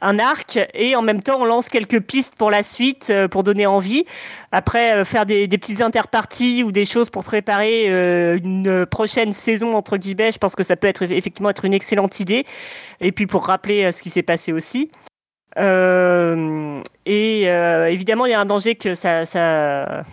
[0.00, 0.60] un arc.
[0.72, 4.04] Et en même temps, on lance quelques pistes pour la suite, pour donner envie.
[4.56, 9.74] Après, euh, faire des, petites interparties ou des choses pour préparer euh, une prochaine saison,
[9.74, 12.46] entre guillemets, je pense que ça peut être effectivement être une excellente idée.
[13.00, 14.90] Et puis pour rappeler euh, ce qui s'est passé aussi.
[15.58, 19.24] Et évidemment, il y a un danger que ça...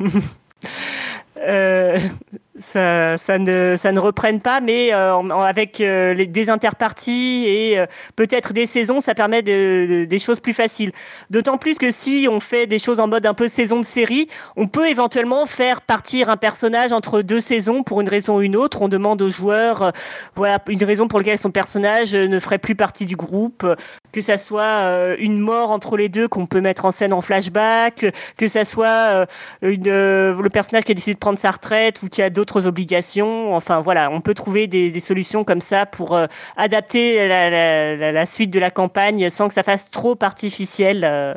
[2.60, 7.80] ça, ça, ne, ça ne reprenne pas, mais euh, avec euh, les, des interparties et
[7.80, 7.86] euh,
[8.16, 10.92] peut-être des saisons, ça permet de- de- des choses plus faciles.
[11.32, 14.28] D'autant plus que si on fait des choses en mode un peu saison de série,
[14.56, 18.56] on peut éventuellement faire partir un personnage entre deux saisons pour une raison ou une
[18.56, 18.84] autre.
[18.84, 19.92] On demande aux joueurs, euh,
[20.36, 23.66] voilà, une raison pour laquelle son personnage ne ferait plus partie du groupe,
[24.12, 27.22] que ça soit euh, une mort entre les deux qu'on peut mettre en scène en
[27.22, 28.06] flashback,
[28.38, 29.26] que ça soit euh,
[29.64, 33.56] une, le personnage qui a décidé de prendre sa retraite ou qui a d'autres obligations.
[33.56, 36.28] Enfin voilà, on peut trouver des, solutions comme ça pour euh,
[36.58, 41.04] adapter la, suite de la campagne sans que ça fasse trop artificiel.
[41.04, 41.34] euh.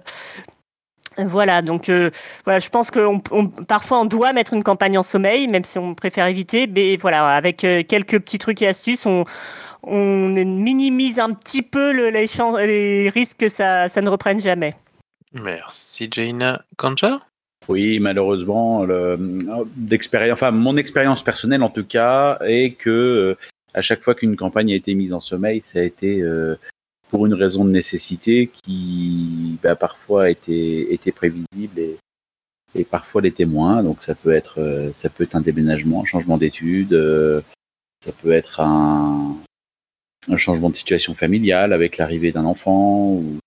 [1.18, 2.10] Voilà, donc euh,
[2.44, 3.00] voilà, je pense que
[3.64, 6.66] parfois on doit mettre une campagne en sommeil, même si on préfère éviter.
[6.66, 9.24] Mais voilà, avec quelques petits trucs et astuces, on,
[9.88, 12.26] minimise un petit peu le- les,
[12.66, 14.74] les risques que ça, ça ne reprenne jamais.
[15.32, 16.64] Merci Jaina.
[16.76, 17.20] Kanja
[17.68, 18.86] Oui, malheureusement,
[19.76, 23.34] d'expérience, enfin mon expérience personnelle en tout cas, est que euh,
[23.74, 26.56] à chaque fois qu'une campagne a été mise en sommeil, ça a été euh,
[27.10, 31.98] pour une raison de nécessité qui bah, parfois était, prévisible et,
[32.74, 33.82] et parfois l'était moins.
[33.82, 37.42] Donc ça peut être euh, ça peut être un déménagement, un changement d'études, euh,
[38.04, 39.36] ça peut être un,
[40.28, 43.38] un changement de situation familiale avec l'arrivée d'un enfant ou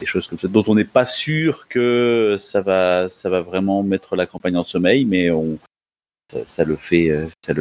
[0.00, 4.16] des choses comme ça dont on n'est pas sûr que ça va ça vraiment mettre
[4.16, 5.30] la campagne en sommeil mais
[6.30, 7.52] ça, ça le fait euh, ça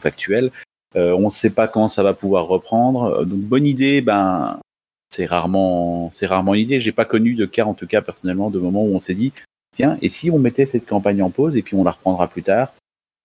[0.00, 0.50] factuel.
[0.96, 3.24] Euh, on ne sait pas quand ça va pouvoir reprendre.
[3.24, 4.60] Donc bonne idée ben
[5.10, 6.80] c'est rarement une idée.
[6.80, 9.32] J'ai pas connu de cas en tout cas personnellement de moments où on s'est dit
[9.74, 12.42] tiens et si on mettait cette campagne en pause et puis on la reprendra plus
[12.42, 12.72] tard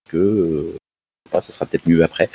[0.09, 0.77] que euh,
[1.31, 2.29] pas, ce sera peut-être mieux après.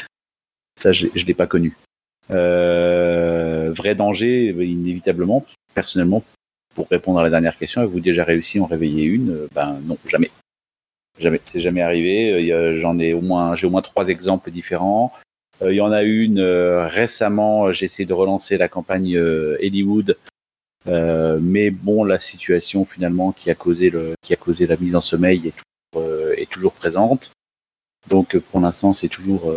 [0.78, 1.76] Ça je, je l'ai pas connu.
[1.76, 1.91] euh,
[2.28, 5.44] vrai danger, inévitablement.
[5.74, 6.22] Personnellement,
[6.74, 9.48] pour répondre à la dernière question, avez-vous déjà réussi à en réveiller une?
[9.54, 10.30] Ben non, jamais.
[11.18, 12.78] Jamais, c'est jamais arrivé.
[12.80, 15.12] J'en ai au moins, j'ai au moins trois exemples différents.
[15.61, 17.72] Il y en a une récemment.
[17.72, 20.16] J'ai essayé de relancer la campagne Hollywood,
[20.87, 25.00] mais bon, la situation finalement qui a causé le, qui a causé la mise en
[25.00, 25.54] sommeil est
[25.92, 27.30] toujours, est toujours présente.
[28.08, 29.54] Donc pour l'instant, c'est toujours,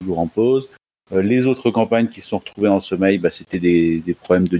[0.00, 0.68] toujours en pause.
[1.10, 4.56] Les autres campagnes qui se sont retrouvées en sommeil, bah, c'était des, problèmes de,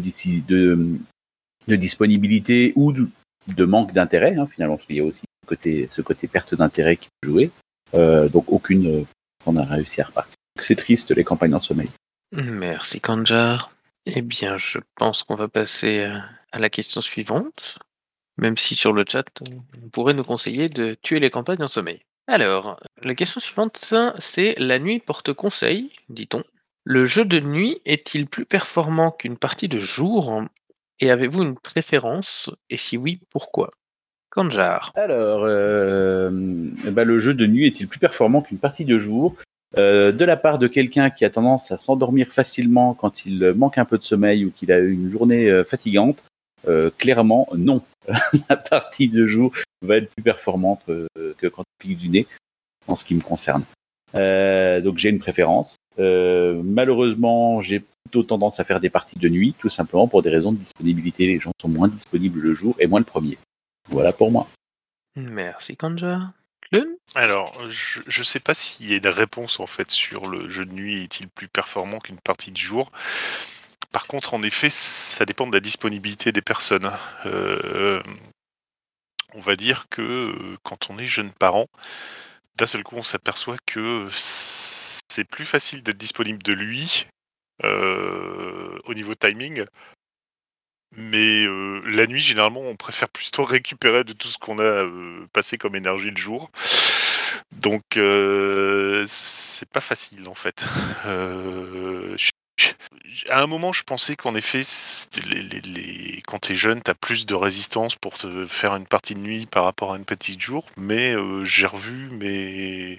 [1.76, 5.24] disponibilité ou de, manque d'intérêt, hein, finalement, parce qu'il y a aussi
[5.88, 7.50] ce côté, perte d'intérêt qui peut jouer.
[7.94, 9.04] Euh, donc aucune euh,
[9.42, 10.34] s'en a réussi à repartir.
[10.60, 11.90] C'est triste les campagnes en sommeil.
[12.32, 13.70] Merci Kanjar.
[14.06, 16.18] Eh bien, je pense qu'on va passer euh,
[16.50, 17.78] à la question suivante.
[18.38, 19.26] Même si sur le chat,
[19.84, 22.00] on pourrait nous conseiller de tuer les campagnes en sommeil.
[22.28, 23.84] Alors, la question suivante,
[24.18, 26.44] c'est la nuit porte conseil, dit-on.
[26.84, 30.42] Le jeu de nuit est-il plus performant qu'une partie de jour?
[31.00, 32.50] Et avez-vous une préférence?
[32.70, 33.70] Et si oui, pourquoi?
[34.30, 34.92] Kanjar.
[34.94, 36.30] Alors, euh,
[36.90, 39.36] bah, le jeu de nuit est-il plus performant qu'une partie de jour?
[39.76, 43.78] Euh, De la part de quelqu'un qui a tendance à s'endormir facilement quand il manque
[43.78, 46.22] un peu de sommeil ou qu'il a eu une journée euh, fatigante,
[46.96, 47.82] clairement, non.
[48.48, 52.26] la partie de jour va être plus performante que quand il pique du nez,
[52.86, 53.64] en ce qui me concerne.
[54.14, 55.76] donc j'ai une préférence.
[55.98, 60.52] malheureusement, j'ai plutôt tendance à faire des parties de nuit, tout simplement pour des raisons
[60.52, 61.26] de disponibilité.
[61.26, 63.38] Les gens sont moins disponibles le jour et moins le premier.
[63.88, 64.48] Voilà pour moi.
[65.16, 66.32] Merci Kanja.
[67.14, 70.64] Alors, je ne sais pas s'il y a une réponse en fait sur le jeu
[70.64, 72.90] de nuit est-il plus performant qu'une partie du jour.
[73.90, 76.90] Par contre, en effet, ça dépend de la disponibilité des personnes.
[77.26, 78.02] Euh,
[79.34, 81.66] on va dire que euh, quand on est jeune parent,
[82.56, 87.06] d'un seul coup, on s'aperçoit que c'est plus facile d'être disponible de lui
[87.64, 89.64] euh, au niveau timing.
[90.94, 91.46] Mais
[91.86, 94.84] la nuit, généralement, on préfère plutôt récupérer de tout ce qu'on a
[95.32, 96.50] passé comme énergie le jour.
[97.52, 97.82] Donc,
[99.06, 100.66] c'est pas facile en fait.
[103.28, 104.62] À un moment, je pensais qu'en effet,
[105.26, 109.46] les, quand t'es jeune, t'as plus de résistance pour te faire une partie de nuit
[109.46, 110.66] par rapport à une petite jour.
[110.76, 112.98] Mais j'ai revu mes,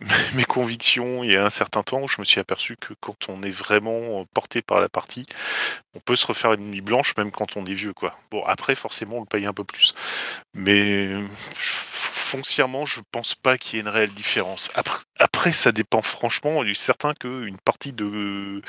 [0.34, 3.42] mes convictions il y a un certain temps, je me suis aperçu que quand on
[3.42, 5.26] est vraiment porté par la partie,
[5.94, 7.92] on peut se refaire une nuit blanche même quand on est vieux.
[7.92, 8.18] quoi.
[8.30, 9.94] Bon, après, forcément, on le paye un peu plus.
[10.54, 11.10] Mais
[11.54, 14.70] foncièrement, je pense pas qu'il y ait une réelle différence.
[15.18, 16.64] Après, ça dépend franchement.
[16.64, 18.62] Il est certain qu'une partie de,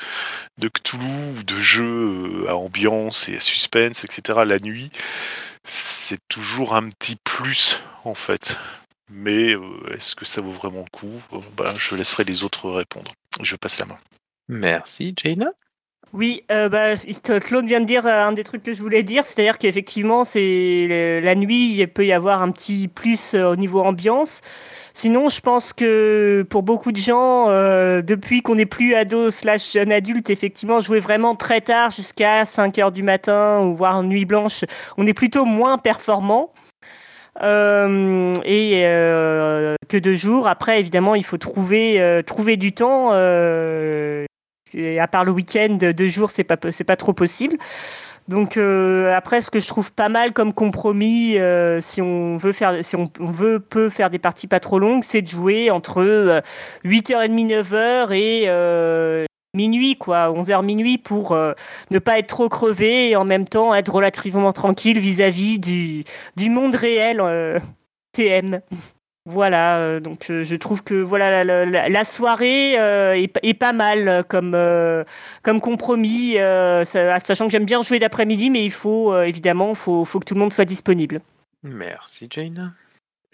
[0.58, 4.90] de Cthulhu de jeu à ambiance et à suspense, etc., la nuit,
[5.64, 8.56] c'est toujours un petit plus en fait.
[9.10, 9.60] Mais euh,
[9.94, 11.40] est-ce que ça vaut vraiment le coup?
[11.56, 13.12] Bah, Je laisserai les autres répondre.
[13.40, 13.98] Je passe la main.
[14.48, 15.50] Merci, Jaina.
[16.12, 16.94] Oui, euh, bah,
[17.40, 21.20] Claude vient de dire euh, un des trucs que je voulais dire, c'est-à-dire qu'effectivement, c'est
[21.22, 24.40] la nuit, il peut y avoir un petit plus au niveau ambiance.
[24.94, 27.48] Sinon, je pense que pour beaucoup de gens,
[28.00, 32.78] depuis qu'on n'est plus ado slash jeune adulte, effectivement, jouer vraiment très tard jusqu'à 5
[32.78, 34.64] heures du matin ou voire nuit blanche,
[34.96, 36.50] on est plutôt moins performant.
[37.42, 40.48] Euh, et euh, que deux jours.
[40.48, 43.12] Après, évidemment, il faut trouver, euh, trouver du temps.
[44.74, 47.56] Et à part le week-end, deux jours, c'est pas, c'est pas trop possible.
[48.28, 51.36] Donc après, ce que je trouve pas mal comme compromis,
[51.80, 55.22] si on veut faire, si on veut peut faire des parties pas trop longues, c'est
[55.22, 56.42] de jouer entre
[56.84, 59.25] 8h30, 9h et
[59.56, 61.52] minuit, quoi, 11h minuit pour euh,
[61.90, 66.04] ne pas être trop crevé et en même temps être relativement tranquille vis-à-vis du,
[66.36, 67.58] du monde réel euh,
[68.12, 68.60] TM.
[69.28, 74.56] Voilà, euh, donc je trouve que voilà la, soirée est, pas mal comme,
[75.42, 76.36] comme compromis,
[76.84, 80.40] sachant que j'aime bien jouer d'après-midi, mais il faut évidemment faut, faut que tout le
[80.40, 81.20] monde soit disponible.
[81.64, 82.72] Merci Jane.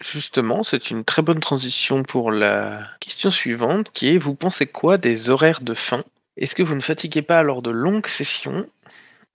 [0.03, 4.97] Justement, c'est une très bonne transition pour la question suivante qui est vous pensez quoi
[4.97, 6.03] des horaires de fin?
[6.37, 8.67] Est-ce que vous ne fatiguez pas lors de longues sessions?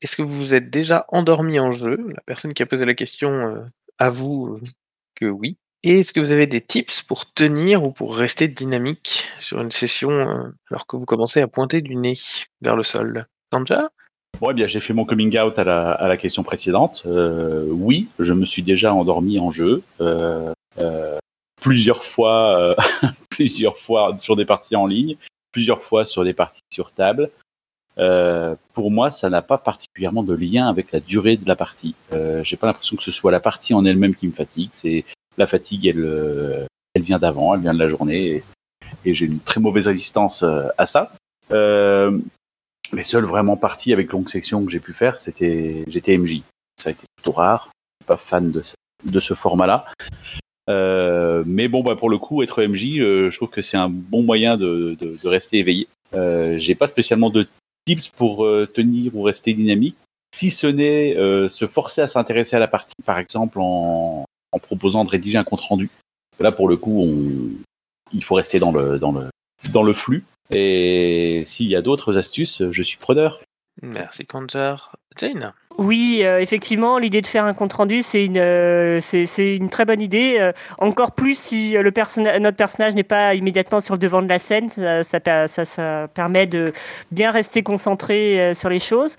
[0.00, 1.98] Est-ce que vous vous êtes déjà endormi en jeu?
[2.08, 3.60] La personne qui a posé la question euh,
[3.98, 4.60] avoue euh,
[5.14, 5.56] que oui.
[5.84, 9.70] Et est-ce que vous avez des tips pour tenir ou pour rester dynamique sur une
[9.70, 12.14] session euh, alors que vous commencez à pointer du nez
[12.62, 13.26] vers le sol?
[13.50, 13.90] Kanja
[14.40, 17.02] eh j'ai fait mon coming out à la, question précédente.
[17.06, 19.82] oui, je me suis déjà endormi en jeu.
[21.60, 22.76] plusieurs fois,
[23.30, 25.16] plusieurs fois sur des parties en ligne
[25.52, 27.30] plusieurs fois sur des parties sur table.
[27.98, 31.94] Euh, pour moi, ça n'a pas particulièrement de lien avec la durée de la partie.
[32.12, 34.70] Euh, J'ai pas l'impression que ce soit la partie en elle-même qui me fatigue.
[34.72, 35.04] C'est
[35.36, 38.42] la fatigue, elle, euh, elle vient d'avant, elle vient de la journée,
[39.04, 41.12] et, j'ai une très mauvaise résistance euh, à ça.
[42.92, 46.40] Les seules vraiment parties avec longue section que j'ai pu faire, c'était j'étais MJ.
[46.76, 47.70] ça a été plutôt rare.
[48.00, 49.84] Je suis pas fan de ce format-là.
[50.68, 53.88] Euh, mais bon, bah, pour le coup, être MJ, euh, je trouve que c'est un
[53.88, 55.88] bon moyen de, rester éveillé.
[56.14, 57.46] Euh, J'ai pas spécialement de
[57.86, 59.96] tips pour euh, tenir ou rester dynamique,
[60.34, 61.14] si ce n'est
[61.48, 64.26] se forcer à s'intéresser à la partie, par exemple en,
[64.62, 65.88] proposant de rédiger un compte rendu.
[66.40, 67.08] Là, pour le coup,
[68.12, 70.24] il faut rester dans le flux.
[70.50, 73.40] Et s'il y a d'autres astuces, je suis preneur.
[73.82, 74.97] Merci Kanjar.
[75.78, 79.00] Oui, euh, effectivement, l'idée de faire un compte rendu, c'est une, euh,
[79.38, 80.36] une très bonne idée.
[80.40, 81.92] euh, encore plus si le
[82.40, 86.46] notre personnage n'est pas immédiatement sur le devant de la scène, ça, ça, ça- permet
[86.48, 86.72] de
[87.12, 89.16] bien rester concentré sur les choses.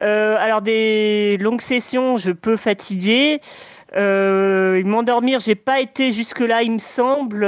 [0.00, 3.40] Alors des longues sessions, je peux fatiguer.
[3.94, 7.44] Euh, M'endormir, j'ai pas été jusque là, il me semble.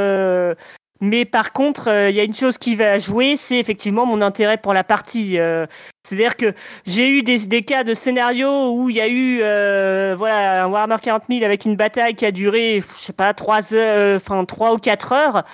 [1.05, 4.23] Mais par contre, euh, il y a une chose qui va jouer, c'est effectivement mon
[4.23, 5.39] intérêt pour la partie.
[5.39, 5.67] euh,
[6.03, 6.55] C'est-à-dire que
[6.87, 10.97] j'ai eu des, cas de scénarios où il y a eu euh, voilà un Warhammer
[11.03, 14.79] 40 000 avec une bataille qui a duré je sais pas trois heures enfin ou
[14.79, 15.45] quatre heures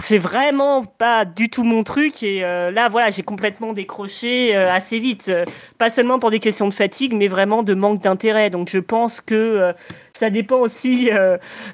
[0.00, 4.72] c'est vraiment pas du tout mon truc et euh, là voilà j'ai complètement décroché euh,
[4.72, 5.28] assez vite.
[5.28, 5.44] Euh,
[5.78, 8.50] pas seulement pour des questions de fatigue mais vraiment de manque d'intérêt.
[8.50, 9.72] Donc je pense que
[10.12, 11.10] ça dépend aussi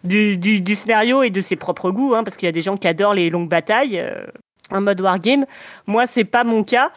[0.05, 2.77] du, du, scénario et de ses propres goûts hein, parce qu'il y a des gens
[2.77, 4.05] qui adorent les longues batailles
[4.71, 5.47] en mode wargame.
[5.87, 6.91] Moi c'est pas mon cas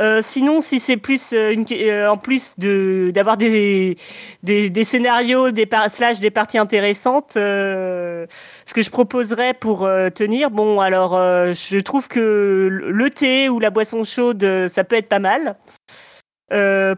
[0.00, 3.96] euh, sinon, si c'est plus euh, une, euh, en plus de d'avoir des,
[4.42, 8.26] des des scénarios, des par, slash des parties intéressantes, ce
[8.74, 14.04] que je proposerais pour tenir, bon, alors je trouve que le thé ou la boisson
[14.04, 15.56] chaude, ça peut être pas mal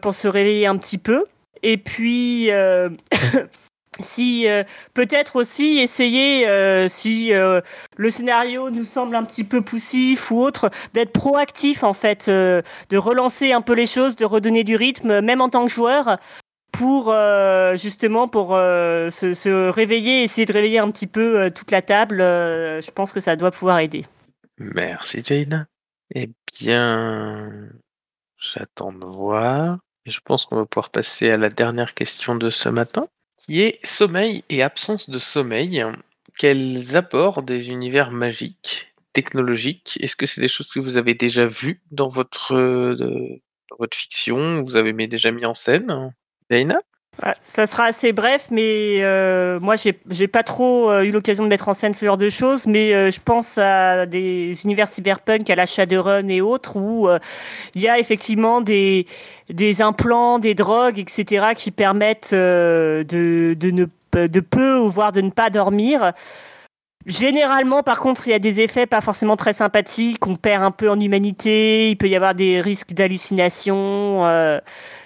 [0.00, 1.24] pour se réveiller un petit peu.
[1.62, 2.90] Et puis euh,
[4.00, 7.60] si euh, peut-être aussi essayer euh, si euh,
[7.96, 12.96] le scénario nous semble un petit peu poussif ou autre d'être proactif en fait de
[12.96, 16.18] relancer un peu les choses de redonner du rythme même en tant que joueur
[16.72, 17.14] pour
[17.74, 23.12] justement pour se, réveiller essayer de réveiller un petit peu toute la table je pense
[23.12, 24.04] que ça doit pouvoir aider
[24.58, 25.66] Merci Jane.
[26.14, 27.70] Eh bien,
[28.38, 29.78] j'attends de voir.
[30.04, 33.08] Je pense qu'on va pouvoir passer à la dernière question de ce matin,
[33.48, 35.82] qui est sommeil et absence de sommeil.
[36.38, 41.46] Quels apports des univers magiques, technologiques Est-ce que c'est des choses que vous avez déjà
[41.46, 42.94] vues dans votre, euh,
[43.70, 46.12] dans votre fiction Vous avez déjà mis en scène?
[46.50, 46.80] Daina?
[47.44, 51.48] Ça sera assez bref, mais euh, moi, j'ai j'ai pas trop euh, eu l'occasion de
[51.48, 55.50] mettre en scène ce genre de choses, mais euh, je pense à des univers cyberpunk,
[55.50, 57.18] à la Shadowrun et autres, où euh,
[57.74, 59.06] il y a effectivement des,
[59.50, 65.10] des implants, des drogues, etc., qui permettent euh, de, de, ne, de peu ou voire
[65.10, 66.12] de ne pas dormir.
[67.08, 70.26] Généralement, par contre, il y a des effets pas forcément très sympathiques.
[70.26, 71.88] On perd un peu en humanité.
[71.88, 74.26] Il peut y avoir des risques d'hallucination.
[74.26, 74.60] euh,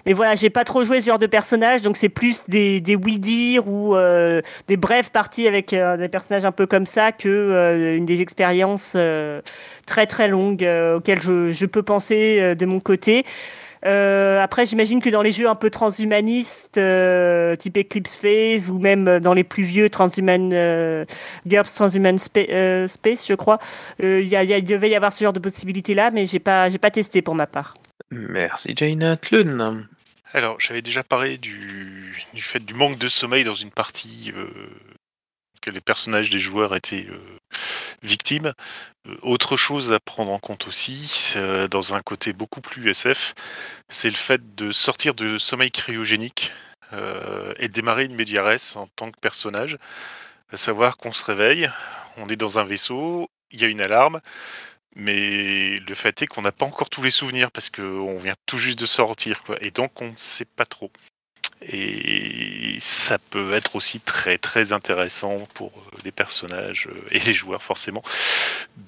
[0.05, 2.97] mais voilà, j'ai pas trop joué ce genre de personnage, donc c'est plus des, des
[2.97, 7.29] oui-dire ou euh, des brèves parties avec euh, des personnages un peu comme ça que
[7.29, 9.41] euh, une des expériences euh,
[9.87, 13.25] très très longues auxquelles je, je peux penser de mon côté.
[13.85, 18.79] Euh, après, j'imagine que dans les jeux un peu transhumanistes, euh, type Eclipse Phase, ou
[18.79, 21.05] même dans les plus vieux Transhuman euh,
[21.47, 23.59] GURPS Transhuman Spa- euh, Space, je crois,
[24.03, 26.79] euh, il y y devait y avoir ce genre de possibilités-là, mais j'ai pas, j'ai
[26.79, 27.75] pas testé pour ma part.
[28.11, 29.17] Merci Jaina.
[29.17, 29.87] Tlun
[30.33, 34.47] Alors, j'avais déjà parlé du, du fait du manque de sommeil dans une partie euh,
[35.61, 37.07] que les personnages des joueurs étaient
[38.03, 38.53] victimes.
[39.07, 43.35] Euh, autre chose à prendre en compte aussi, euh, dans un côté beaucoup plus SF,
[43.89, 46.53] c'est le fait de sortir de sommeil cryogénique
[46.93, 49.79] euh, et démarrer une médiaresse en tant que personnage.
[50.53, 51.71] À savoir qu'on se réveille,
[52.17, 54.21] on est dans un vaisseau, il y a une alarme,
[54.95, 58.59] mais le fait est qu'on n'a pas encore tous les souvenirs parce qu'on vient tout
[58.59, 59.57] juste de sortir, quoi.
[59.63, 60.91] Et donc on ne sait pas trop.
[61.71, 67.33] Et ça peut être aussi très très intéressant pour euh, les personnages euh, et les
[67.35, 68.03] joueurs forcément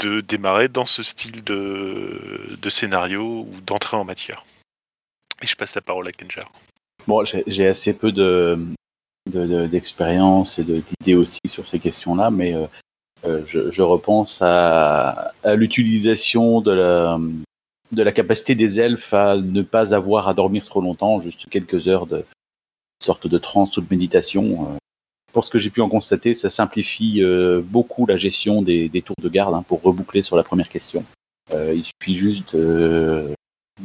[0.01, 4.45] de démarrer dans ce style de, de scénario ou d'entrée en matière.
[5.43, 6.51] Et je passe la parole à Kenjar.
[7.07, 8.59] Bon, j'ai assez peu de
[9.33, 12.55] de- de- d'expérience et d'idées aussi sur ces questions-là, mais
[13.25, 17.19] euh, je, je repense à, à l'utilisation de la,
[17.93, 21.89] de la capacité des elfes à ne pas avoir à dormir trop longtemps, juste quelques
[21.89, 22.25] heures de
[23.05, 24.45] sorte de transe ou de méditation.
[24.45, 24.77] Euh,
[25.33, 29.17] Pour ce que j'ai pu en constater, ça simplifie euh, beaucoup la gestion des, tours
[29.21, 31.05] de garde hein, pour reboucler sur la première question.
[31.53, 33.35] Euh, il suffit juste de,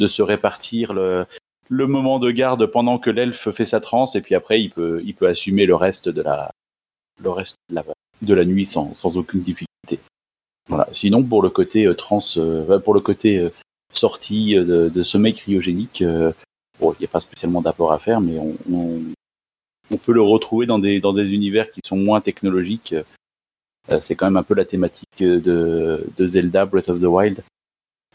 [0.07, 1.25] se répartir le,
[1.69, 5.65] moment de garde pendant que l'elfe fait sa transe et puis après il peut assumer
[5.65, 6.51] le reste de la
[8.45, 9.99] nuit sans, aucune difficulté.
[10.69, 10.87] Voilà.
[10.93, 12.21] Sinon pour le côté trans
[12.85, 13.49] pour le côté
[13.91, 16.03] sortie de, sommeil cryogénique
[16.79, 19.01] bon, il n'y a pas spécialement d'apport à faire, mais on, on,
[19.91, 22.95] on, peut le retrouver dans des, dans des univers qui sont moins technologiques.
[23.89, 27.43] Euh, c'est quand même un peu la thématique de, de Zelda Breath of the Wild,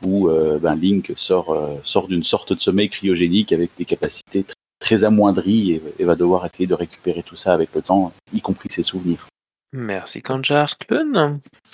[0.05, 4.45] où euh, ben, Link sort, euh, sort d'une sorte de sommeil cryogénique avec des capacités
[4.45, 8.13] très, très amoindries et, et, va devoir essayer de récupérer tout ça avec le temps,
[8.33, 9.27] y compris ses souvenirs.
[9.73, 10.77] Merci Kanjar.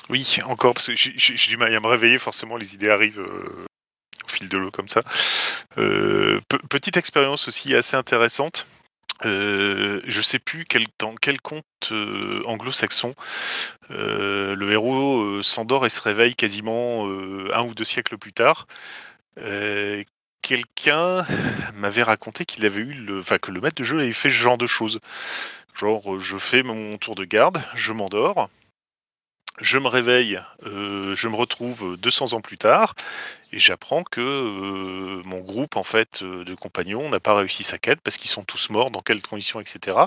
[0.08, 3.22] Oui, encore, parce que j'ai du mal à me réveiller, forcément les idées arrivent
[4.48, 5.02] de l'eau comme ça.
[5.78, 8.66] Euh, pe petite expérience aussi assez intéressante.
[9.26, 10.64] Euh, je sais plus
[10.98, 13.14] dans quel conte euh, anglo-saxon
[13.90, 18.66] le héros s'endort et se réveille quasiment un ou deux siècles plus tard.
[20.42, 21.26] Quelqu'un
[21.74, 24.34] m'avait raconté qu'il avait eu le, enfin que le maître de jeu avait fait ce
[24.34, 25.00] genre de choses.
[25.74, 28.48] Genre, je fais mon tour de garde, je m'endors,
[29.60, 32.94] je me réveille, euh, je me retrouve 200 ans plus tard,
[33.52, 38.00] et j'apprends que euh, mon groupe en fait de compagnons n'a pas réussi sa quête
[38.02, 40.06] parce qu'ils sont tous morts, dans quelles conditions, etc.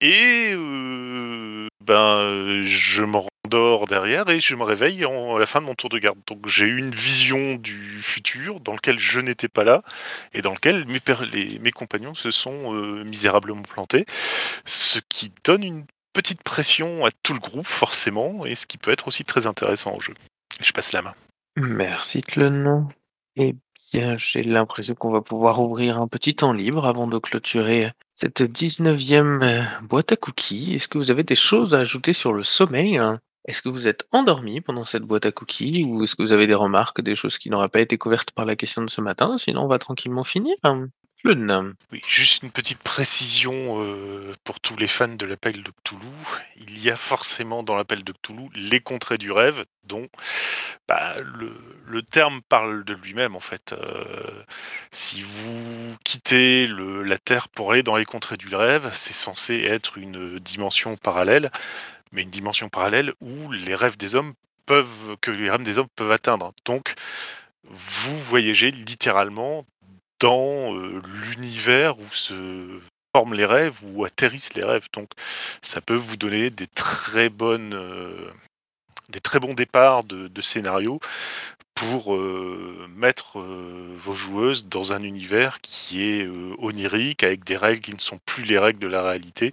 [0.00, 5.66] Et euh, ben, je me rendors derrière et je me réveille à la fin de
[5.66, 6.18] mon tour de garde.
[6.26, 9.82] Donc j'ai eu une vision du futur dans lequel je n'étais pas là
[10.32, 14.06] et dans lequel mes, mes compagnons se sont euh, misérablement plantés,
[14.64, 18.90] ce qui donne une petite pression à tout le groupe forcément et ce qui peut
[18.90, 20.14] être aussi très intéressant au jeu.
[20.60, 21.14] Je passe la main.
[21.56, 22.88] Merci Tlon.
[23.36, 23.54] Eh
[23.92, 28.42] bien, j'ai l'impression qu'on va pouvoir ouvrir un petit temps libre avant de clôturer cette
[28.42, 30.74] 19e boîte à cookies.
[30.74, 33.20] Est-ce que vous avez des choses à ajouter sur le sommeil hein?
[33.46, 36.46] Est-ce que vous êtes endormi pendant cette boîte à cookies ou est-ce que vous avez
[36.46, 39.38] des remarques, des choses qui n'auraient pas été couvertes par la question de ce matin?
[39.38, 40.54] Sinon, on va tranquillement finir.
[42.08, 46.06] Juste une petite précision euh, pour tous les fans de l'appel de Cthulhu.
[46.56, 50.08] Il y a forcément dans l'appel de Cthulhu les contrées du rêve, dont
[50.88, 53.74] bah, le, terme parle de lui-même en fait.
[53.74, 54.44] Euh,
[54.92, 59.98] si vous quittez la Terre pour aller dans les contrées du rêve, c'est censé être
[59.98, 61.50] une dimension parallèle,
[62.12, 64.32] mais une dimension parallèle où les rêves des hommes
[64.64, 66.54] peuvent, que les rêves des hommes peuvent atteindre.
[66.64, 66.94] Donc,
[67.64, 69.66] vous voyagez littéralement
[70.20, 72.80] dans euh, l'univers où se
[73.14, 74.86] forment les rêves, où atterrissent les rêves.
[74.92, 75.10] Donc
[75.62, 78.30] ça peut vous donner des très bonnes, euh,
[79.08, 81.00] des très bons départs de, de scénario
[81.74, 87.94] pour euh, mettre vos joueuses dans un univers qui est onirique, avec des règles qui
[87.94, 89.52] ne sont plus les règles de la réalité,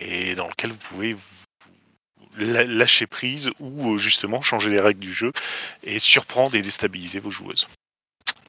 [0.00, 1.16] et dans lequel vous pouvez
[2.38, 5.32] lâcher prise ou justement changer les règles du jeu
[5.82, 7.66] et surprendre et déstabiliser vos joueuses.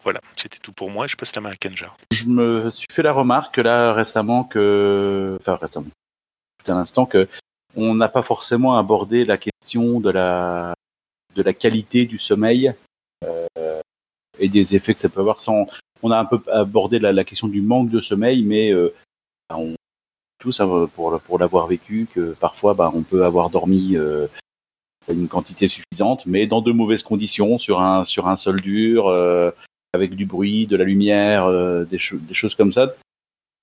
[0.04, 1.08] Voilà, c'était tout pour moi.
[1.08, 1.97] Je passe la main à Kenjar.
[2.12, 5.89] Je me suis fait la remarque là récemment que, enfin récemment,
[6.64, 7.28] tout un instant que
[7.76, 10.74] on n'a pas forcément abordé la question de la
[11.36, 12.74] de la qualité du sommeil
[13.24, 13.82] euh,
[14.39, 15.39] et des effets que ça peut avoir.
[15.39, 15.68] Sans,
[16.02, 18.93] on a un peu abordé la, question du manque de sommeil, mais euh,
[19.54, 19.76] on
[20.39, 20.62] tous
[20.95, 24.28] pour pour l'avoir vécu que parfois bah, on peut avoir dormi euh,
[25.10, 29.08] une quantité suffisante, mais dans de mauvaises conditions sur un sur un sol dur.
[29.08, 29.52] Euh,
[29.94, 32.94] avec du bruit, de la lumière, euh, des, cho des, choses comme ça,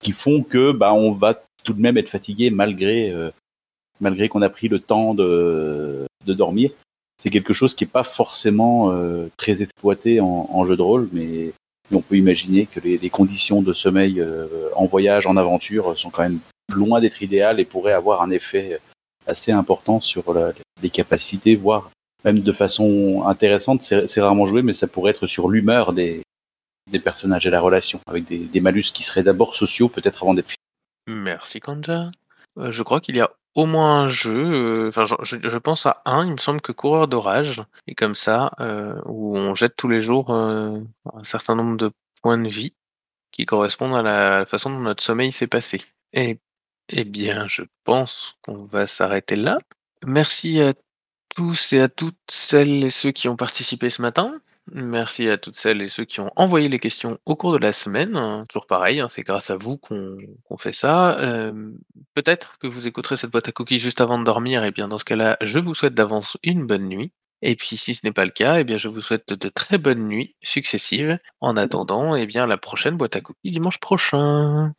[0.00, 3.30] qui font que bah, on va tout de même être fatigué malgré, euh,
[4.00, 6.70] malgré qu'on a pris le temps de, de dormir.
[7.22, 11.08] C'est quelque chose qui n'est pas forcément euh, très exploité en, en, jeu de rôle,
[11.12, 11.52] mais,
[11.92, 16.10] on peut imaginer que les, les conditions de sommeil euh, en voyage, en aventure, sont
[16.10, 16.40] quand même
[16.74, 18.80] loin d'être idéales et pourraient avoir un effet
[19.24, 20.52] assez important sur la,
[20.82, 21.90] les capacités, voire
[22.26, 26.22] même de façon intéressante, c'est rarement joué, mais ça pourrait être sur l'humeur des,
[26.90, 30.34] des personnages et la relation, avec des, des malus qui seraient d'abord sociaux, peut-être avant
[30.34, 30.54] d'être
[31.06, 32.10] Merci Kanja.
[32.58, 35.86] Euh, je crois qu'il y a au moins un jeu, enfin euh, je, je, pense
[35.86, 39.76] à un, il me semble que Coureur d'orage, et comme ça, euh, où on jette
[39.76, 40.84] tous les jours un
[41.22, 41.90] certain nombre de
[42.22, 42.74] points de vie
[43.30, 45.82] qui correspondent à la façon dont notre sommeil s'est passé.
[46.12, 46.38] Et
[46.88, 49.58] eh bien, je pense qu'on va s'arrêter là.
[50.04, 50.72] Merci à
[51.36, 54.34] tous et à toutes celles et ceux qui ont participé ce matin.
[54.72, 57.72] Merci à toutes celles et ceux qui ont envoyé les questions au cours de la
[57.72, 58.44] semaine.
[58.48, 61.18] Toujours pareil, hein, c'est grâce à vous qu'on qu fait ça.
[61.20, 61.70] Euh,
[62.14, 64.98] Peut-être que vous écouterez cette boîte à cookies juste avant de dormir, et bien dans
[64.98, 67.12] ce cas-là, je vous souhaite d'avance une bonne nuit.
[67.42, 69.78] Et puis si ce n'est pas le cas, et bien je vous souhaite de très
[69.78, 71.18] bonnes nuits successives.
[71.40, 74.72] En attendant, et bien la prochaine boîte à cookies dimanche prochain.